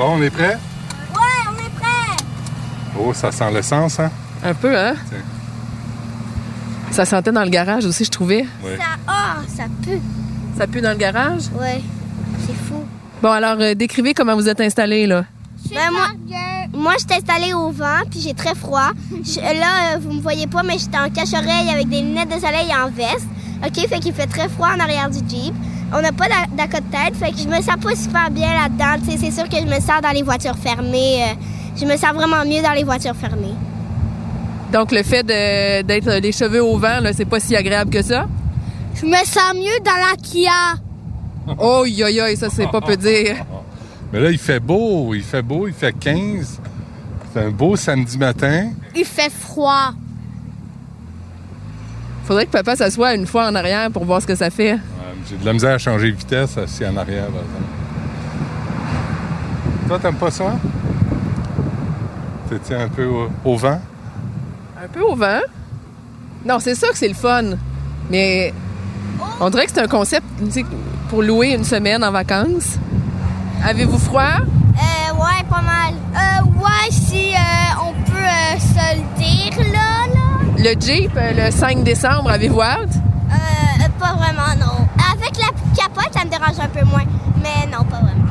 Bon, 0.00 0.12
on 0.16 0.22
est 0.22 0.30
prêt? 0.30 0.56
Ouais, 1.12 1.20
on 1.46 1.56
est 1.58 1.78
prêt! 1.78 2.24
Oh, 2.98 3.12
ça 3.12 3.30
sent 3.30 3.50
l'essence, 3.52 4.00
hein? 4.00 4.10
Un 4.42 4.54
peu, 4.54 4.74
hein? 4.74 4.94
Ça 6.90 7.04
sentait 7.04 7.32
dans 7.32 7.44
le 7.44 7.50
garage 7.50 7.84
aussi, 7.84 8.06
je 8.06 8.10
trouvais. 8.10 8.46
Oui. 8.64 8.70
Ça, 8.78 8.84
ah, 9.06 9.36
ça 9.54 9.64
pue. 9.84 10.00
Ça 10.56 10.66
pue 10.66 10.80
dans 10.80 10.92
le 10.92 10.96
garage? 10.96 11.42
Ouais, 11.54 11.82
c'est 12.46 12.54
fou. 12.66 12.82
Bon, 13.20 13.30
alors, 13.30 13.56
euh, 13.60 13.74
décrivez 13.74 14.14
comment 14.14 14.34
vous 14.36 14.48
êtes 14.48 14.62
installé, 14.62 15.06
là. 15.06 15.26
Ben, 15.68 15.90
moi, 15.92 16.06
moi 16.72 16.92
je 16.94 17.00
suis 17.06 17.20
installée 17.20 17.52
au 17.52 17.68
vent, 17.70 18.00
puis 18.10 18.20
j'ai 18.20 18.32
très 18.32 18.54
froid. 18.54 18.92
Je- 19.22 19.38
là, 19.38 19.96
euh, 19.96 19.98
vous 20.00 20.12
me 20.12 20.22
voyez 20.22 20.46
pas, 20.46 20.62
mais 20.62 20.78
j'étais 20.78 20.96
en 20.96 21.10
cache-oreille 21.10 21.68
avec 21.68 21.90
des 21.90 22.00
lunettes 22.00 22.30
de 22.34 22.40
soleil 22.40 22.70
et 22.70 22.74
en 22.74 22.88
veste. 22.88 23.28
OK, 23.62 23.86
fait 23.86 24.00
qu'il 24.00 24.14
fait 24.14 24.26
très 24.26 24.48
froid 24.48 24.68
en 24.74 24.80
arrière 24.80 25.10
du 25.10 25.18
Jeep. 25.28 25.54
On 25.92 26.00
n'a 26.00 26.12
pas 26.12 26.28
d'a- 26.28 26.56
d'accord 26.56 26.80
de 26.80 26.90
tête, 26.90 27.16
fait 27.16 27.32
que 27.32 27.38
je 27.38 27.48
me 27.48 27.56
sens 27.62 27.76
pas 27.82 27.94
super 27.96 28.30
bien 28.30 28.48
là-dedans. 28.52 29.02
C'est 29.08 29.30
sûr 29.30 29.48
que 29.48 29.56
je 29.56 29.64
me 29.66 29.80
sens 29.80 30.00
dans 30.02 30.12
les 30.14 30.22
voitures 30.22 30.56
fermées. 30.56 31.22
euh, 31.24 31.34
je 31.76 31.84
me 31.84 31.96
sens 31.96 32.12
vraiment 32.14 32.44
mieux 32.44 32.62
dans 32.62 32.72
les 32.74 32.84
voitures 32.84 33.16
fermées. 33.16 33.54
Donc, 34.72 34.92
le 34.92 35.02
fait 35.02 35.24
d'être 35.24 36.20
les 36.22 36.30
cheveux 36.32 36.62
au 36.62 36.78
vent, 36.78 37.00
c'est 37.12 37.24
pas 37.24 37.40
si 37.40 37.56
agréable 37.56 37.90
que 37.90 38.02
ça? 38.02 38.26
Je 38.94 39.04
me 39.06 39.16
sens 39.24 39.52
mieux 39.54 39.80
dans 39.84 39.96
la 39.96 40.14
Kia. 40.22 40.76
Oh, 41.58 41.84
yo, 41.86 42.06
yo, 42.06 42.24
ça, 42.36 42.48
c'est 42.50 42.70
pas 42.70 42.80
peu 42.80 42.96
dire. 42.96 43.36
Mais 44.12 44.20
là, 44.20 44.30
il 44.30 44.38
fait 44.38 44.60
beau, 44.60 45.12
il 45.14 45.22
fait 45.22 45.42
beau, 45.42 45.66
il 45.66 45.74
fait 45.74 45.92
15. 45.92 46.60
C'est 47.32 47.40
un 47.44 47.50
beau 47.50 47.74
samedi 47.76 48.18
matin. 48.18 48.70
Il 48.94 49.04
fait 49.04 49.30
froid. 49.30 49.92
Faudrait 52.24 52.46
que 52.46 52.50
papa 52.50 52.76
s'assoie 52.76 53.14
une 53.14 53.26
fois 53.26 53.48
en 53.48 53.54
arrière 53.54 53.90
pour 53.90 54.04
voir 54.04 54.20
ce 54.22 54.26
que 54.26 54.34
ça 54.34 54.50
fait. 54.50 54.78
J'ai 55.28 55.36
de 55.36 55.44
la 55.44 55.52
misère 55.52 55.74
à 55.74 55.78
changer 55.78 56.10
de 56.10 56.16
vitesse 56.16 56.56
assis 56.58 56.84
en 56.86 56.96
arrière, 56.96 57.26
par 57.26 57.42
exemple. 57.42 57.64
Toi, 59.88 59.98
t'aimes 59.98 60.14
pas 60.16 60.30
ça? 60.30 60.52
T'étais 62.48 62.74
un 62.74 62.88
peu 62.88 63.04
au, 63.04 63.28
au 63.44 63.56
vent? 63.56 63.80
Un 64.82 64.88
peu 64.88 65.00
au 65.00 65.14
vent. 65.14 65.40
Non, 66.44 66.58
c'est 66.58 66.74
ça 66.74 66.88
que 66.88 66.96
c'est 66.96 67.08
le 67.08 67.14
fun. 67.14 67.42
Mais 68.10 68.52
on 69.40 69.50
dirait 69.50 69.66
que 69.66 69.72
c'est 69.72 69.82
un 69.82 69.88
concept 69.88 70.26
pour 71.08 71.22
louer 71.22 71.54
une 71.54 71.64
semaine 71.64 72.02
en 72.02 72.10
vacances. 72.10 72.76
Avez-vous 73.64 73.98
froid? 73.98 74.22
Euh, 74.40 75.14
ouais, 75.14 75.44
pas 75.48 75.60
mal. 75.62 75.94
Euh, 76.14 76.42
ouais, 76.58 76.90
si 76.90 77.34
euh, 77.34 77.38
on 77.82 77.92
peut 78.10 78.16
euh, 78.16 78.58
se 78.58 78.96
le 78.96 79.02
dire, 79.18 79.72
là, 79.72 80.06
là. 80.14 80.20
Le 80.56 80.80
Jeep, 80.80 81.12
euh, 81.16 81.46
le 81.46 81.50
5 81.50 81.82
décembre, 81.84 82.30
avez-vous 82.30 82.62
hâte? 82.62 82.96
Euh, 83.30 83.88
pas 83.98 84.14
vraiment, 84.14 84.54
non. 84.58 84.86
La 85.40 85.48
capote, 85.76 86.12
ça 86.12 86.24
me 86.24 86.30
dérange 86.30 86.60
un 86.60 86.68
peu 86.68 86.84
moins. 86.84 87.04
Mais 87.42 87.66
non, 87.66 87.84
pas 87.84 88.00
vraiment. 88.00 88.26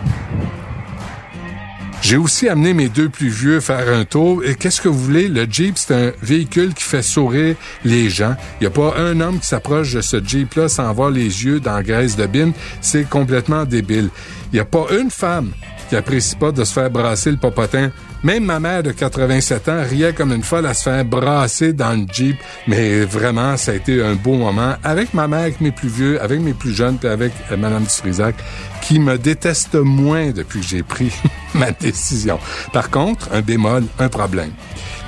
J'ai 2.01 2.17
aussi 2.17 2.47
amené 2.47 2.73
mes 2.73 2.87
deux 2.89 3.09
plus 3.09 3.27
vieux 3.27 3.59
faire 3.59 3.93
un 3.93 4.05
tour. 4.05 4.41
Et 4.45 4.55
qu'est-ce 4.55 4.79
que 4.81 4.87
vous 4.87 4.97
voulez? 4.97 5.27
Le 5.27 5.45
Jeep, 5.49 5.77
c'est 5.77 5.93
un 5.93 6.11
véhicule 6.21 6.73
qui 6.73 6.83
fait 6.83 7.01
sourire 7.01 7.55
les 7.83 8.09
gens. 8.09 8.35
Il 8.59 8.63
n'y 8.63 8.67
a 8.67 8.71
pas 8.71 8.95
un 8.97 9.19
homme 9.19 9.39
qui 9.39 9.47
s'approche 9.47 9.93
de 9.93 10.01
ce 10.01 10.23
Jeep-là 10.23 10.69
sans 10.69 10.89
avoir 10.89 11.09
les 11.09 11.43
yeux 11.43 11.59
dans 11.59 11.75
la 11.75 11.83
graisse 11.83 12.15
de 12.15 12.25
bine. 12.25 12.53
C'est 12.81 13.07
complètement 13.07 13.65
débile. 13.65 14.09
Il 14.51 14.55
n'y 14.55 14.59
a 14.59 14.65
pas 14.65 14.87
une 14.97 15.11
femme 15.11 15.51
qui 15.89 15.95
apprécie 15.95 16.35
pas 16.35 16.51
de 16.51 16.63
se 16.63 16.73
faire 16.73 16.89
brasser 16.89 17.31
le 17.31 17.37
popotin. 17.37 17.91
Même 18.23 18.43
ma 18.43 18.59
mère 18.59 18.83
de 18.83 18.91
87 18.91 19.69
ans 19.69 19.81
riait 19.81 20.13
comme 20.13 20.33
une 20.33 20.43
folle 20.43 20.65
à 20.65 20.73
se 20.73 20.83
faire 20.83 21.05
brasser 21.05 21.71
dans 21.71 21.93
le 21.93 22.05
Jeep. 22.11 22.37
Mais 22.67 23.05
vraiment, 23.05 23.55
ça 23.55 23.71
a 23.71 23.75
été 23.75 24.03
un 24.03 24.15
beau 24.15 24.33
moment 24.33 24.75
avec 24.83 25.13
ma 25.13 25.27
mère, 25.27 25.39
avec 25.39 25.61
mes 25.61 25.71
plus 25.71 25.87
vieux, 25.87 26.21
avec 26.21 26.41
mes 26.41 26.53
plus 26.53 26.73
jeunes, 26.73 26.97
puis 26.97 27.07
avec 27.07 27.31
euh, 27.51 27.55
Madame 27.57 27.83
Dutrisac, 27.83 28.35
qui 28.81 28.99
me 28.99 29.17
déteste 29.17 29.75
moins 29.75 30.31
depuis 30.31 30.59
que 30.59 30.67
j'ai 30.67 30.83
pris 30.83 31.11
ma 31.53 31.71
décision. 31.71 32.39
Par 32.73 32.89
contre, 32.89 33.29
un 33.31 33.41
bémol, 33.41 33.85
un 33.99 34.09
problème. 34.09 34.51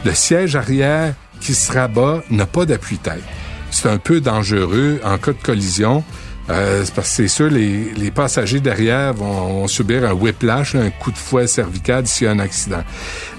Le 0.06 0.14
siège 0.14 0.56
arrière 0.56 1.14
qui 1.42 1.54
se 1.54 1.72
rabat 1.72 2.24
n'a 2.30 2.46
pas 2.46 2.66
d'appui-tête. 2.66 3.24
C'est 3.72 3.90
un 3.90 3.98
peu 3.98 4.22
dangereux 4.22 5.02
en 5.04 5.18
cas 5.18 5.34
de 5.34 5.42
collision. 5.42 6.04
Euh, 6.52 6.84
parce 6.94 7.10
que 7.10 7.16
c'est 7.16 7.28
sûr, 7.28 7.50
les, 7.50 7.94
les 7.94 8.12
passagers 8.12 8.60
derrière 8.60 9.14
vont, 9.14 9.62
vont 9.62 9.68
subir 9.68 10.04
un 10.04 10.12
whiplash, 10.12 10.76
un 10.76 10.90
coup 10.90 11.12
de 11.12 11.18
fouet 11.18 11.48
cervical 11.48 12.06
s'il 12.06 12.26
y 12.26 12.28
a 12.28 12.34
un 12.34 12.40
accident. 12.40 12.84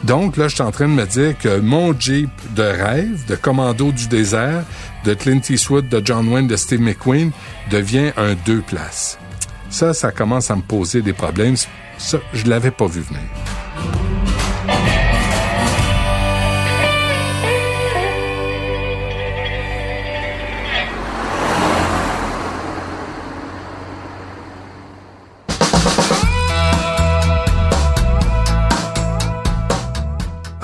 Donc 0.02 0.36
là, 0.36 0.48
je 0.48 0.54
suis 0.54 0.62
en 0.62 0.70
train 0.70 0.88
de 0.88 0.94
me 0.94 1.04
dire 1.04 1.36
que 1.38 1.60
mon 1.60 1.98
Jeep 1.98 2.30
de 2.54 2.62
rêve, 2.62 3.26
de 3.26 3.34
commando 3.34 3.92
du 3.92 4.08
désert, 4.08 4.64
de 5.04 5.14
Clint 5.14 5.42
Eastwood, 5.48 5.88
de 5.88 6.00
John 6.02 6.26
Wayne, 6.28 6.46
de 6.46 6.56
Steve 6.56 6.80
McQueen, 6.80 7.32
devient 7.70 8.12
un 8.16 8.34
deux 8.46 8.62
places. 8.62 9.18
Ça, 9.68 9.92
ça 9.92 10.10
commence 10.10 10.50
à 10.50 10.56
me 10.56 10.62
poser 10.62 11.02
des 11.02 11.12
problèmes. 11.12 11.56
Ça, 11.98 12.18
je 12.32 12.46
l'avais 12.46 12.70
pas 12.70 12.86
vu 12.86 13.00
venir. 13.00 13.20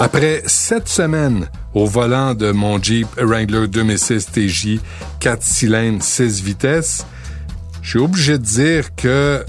Après 0.01 0.45
sept 0.47 0.89
semaines 0.89 1.49
au 1.75 1.85
volant 1.85 2.33
de 2.33 2.53
mon 2.53 2.81
Jeep 2.81 3.09
Wrangler 3.17 3.67
2006 3.67 4.27
TJ 4.31 4.79
4 5.19 5.43
cylindres 5.43 6.05
6 6.05 6.41
vitesses, 6.41 7.05
je 7.83 7.91
suis 7.91 7.99
obligé 7.99 8.39
de 8.39 8.45
dire 8.45 8.95
que 8.95 9.45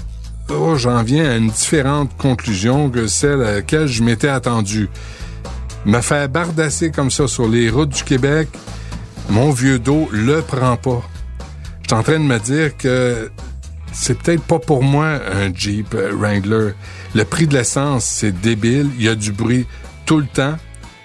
oh, 0.48 0.74
j'en 0.74 1.04
viens 1.04 1.30
à 1.30 1.36
une 1.36 1.50
différente 1.50 2.10
conclusion 2.16 2.90
que 2.90 3.06
celle 3.06 3.42
à 3.42 3.54
laquelle 3.54 3.86
je 3.86 4.02
m'étais 4.02 4.28
attendu. 4.28 4.88
Me 5.86 6.00
faire 6.00 6.28
bardasser 6.28 6.90
comme 6.90 7.12
ça 7.12 7.28
sur 7.28 7.48
les 7.48 7.70
routes 7.70 7.90
du 7.90 8.02
Québec, 8.02 8.48
mon 9.28 9.52
vieux 9.52 9.78
dos 9.78 10.08
le 10.10 10.42
prend 10.42 10.76
pas. 10.76 11.02
Je 11.82 11.88
suis 11.90 11.96
en 11.96 12.02
train 12.02 12.18
de 12.18 12.24
me 12.24 12.40
dire 12.40 12.76
que 12.76 13.30
c'est 13.92 14.18
peut-être 14.18 14.42
pas 14.42 14.58
pour 14.58 14.82
moi 14.82 15.20
un 15.32 15.54
Jeep 15.54 15.94
Wrangler. 15.94 16.72
Le 17.14 17.24
prix 17.24 17.46
de 17.46 17.54
l'essence, 17.56 18.04
c'est 18.04 18.32
débile. 18.32 18.90
Il 18.98 19.04
y 19.04 19.08
a 19.08 19.14
du 19.14 19.30
bruit 19.30 19.66
tout 20.10 20.18
le 20.18 20.26
temps. 20.26 20.56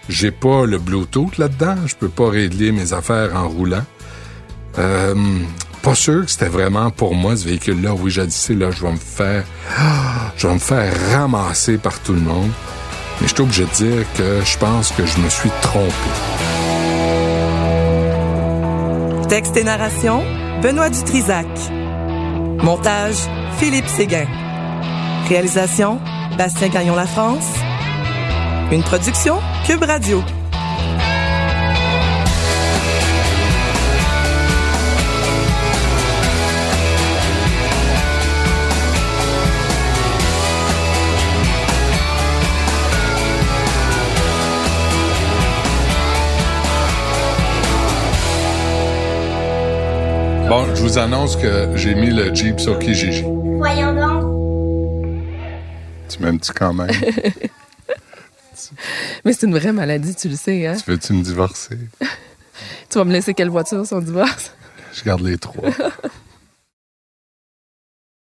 J'ai 0.10 0.32
pas 0.32 0.66
le 0.66 0.80
Bluetooth 0.80 1.38
là-dedans. 1.38 1.76
Je 1.86 1.96
peux 1.96 2.10
pas 2.10 2.28
régler 2.28 2.72
mes 2.72 2.92
affaires 2.92 3.36
en 3.36 3.48
roulant. 3.48 3.84
Euh, 4.80 5.14
pas 5.84 5.94
sûr 5.94 6.26
que 6.26 6.32
c'était 6.32 6.48
vraiment 6.50 6.90
pour 6.90 7.14
moi, 7.14 7.38
ce 7.38 7.46
véhicule-là. 7.46 7.94
Oui, 7.94 8.10
j'ai 8.10 8.24
là, 8.56 8.72
je 8.72 8.82
vais 8.82 8.92
me 8.92 8.98
faire, 8.98 9.44
je 10.38 10.48
vais 10.48 10.54
me 10.56 10.60
faire 10.60 10.92
ramasser 11.12 11.78
par 11.78 12.00
tout 12.00 12.14
le 12.14 12.20
monde. 12.20 12.50
Mais 13.22 13.28
je 13.28 13.36
suis 13.36 13.44
obligé 13.44 13.66
de 13.66 13.70
dire 13.70 14.06
que 14.18 14.42
je 14.44 14.58
pense 14.58 14.92
que 14.92 15.06
je 15.06 15.20
me 15.20 15.30
suis 15.30 15.52
trompé. 15.62 15.94
Texte 19.30 19.56
et 19.56 19.64
narration, 19.64 20.24
Benoît 20.64 20.90
Dutrisac. 20.90 21.46
Montage, 22.64 23.18
Philippe 23.60 23.88
Séguin. 23.88 24.26
Réalisation, 25.30 26.00
Bastien 26.40 26.70
Gagnon 26.70 26.96
La 26.96 27.06
France. 27.06 27.46
Une 28.72 28.82
production, 28.82 29.36
Cube 29.64 29.84
Radio. 29.84 30.24
Bon, 50.50 50.66
je 50.74 50.82
vous 50.82 50.98
annonce 50.98 51.36
que 51.36 51.70
j'ai 51.76 51.94
mis 51.94 52.10
le 52.10 52.34
Jeep 52.34 52.60
sur 52.60 52.80
Kijiji. 52.80 53.24
Voyons 53.58 53.94
donc. 53.94 55.16
Tu 56.10 56.24
m'aimes-tu 56.24 56.52
quand 56.52 56.74
même? 56.74 56.90
Mais 59.24 59.34
c'est 59.34 59.46
une 59.46 59.58
vraie 59.58 59.72
maladie, 59.74 60.16
tu 60.16 60.30
le 60.30 60.36
sais, 60.36 60.66
hein? 60.68 60.76
tu 60.76 60.90
veux-tu 60.92 61.14
me 61.14 61.24
divorcer? 61.24 61.78
Tu 62.90 62.98
vas 62.98 63.04
me 63.04 63.12
laisser 63.12 63.34
quelle 63.34 63.50
voiture, 63.50 63.86
son 63.86 64.00
divorce? 64.00 64.52
Je 64.94 65.04
garde 65.04 65.22
les 65.22 65.38
trois. 65.38 65.70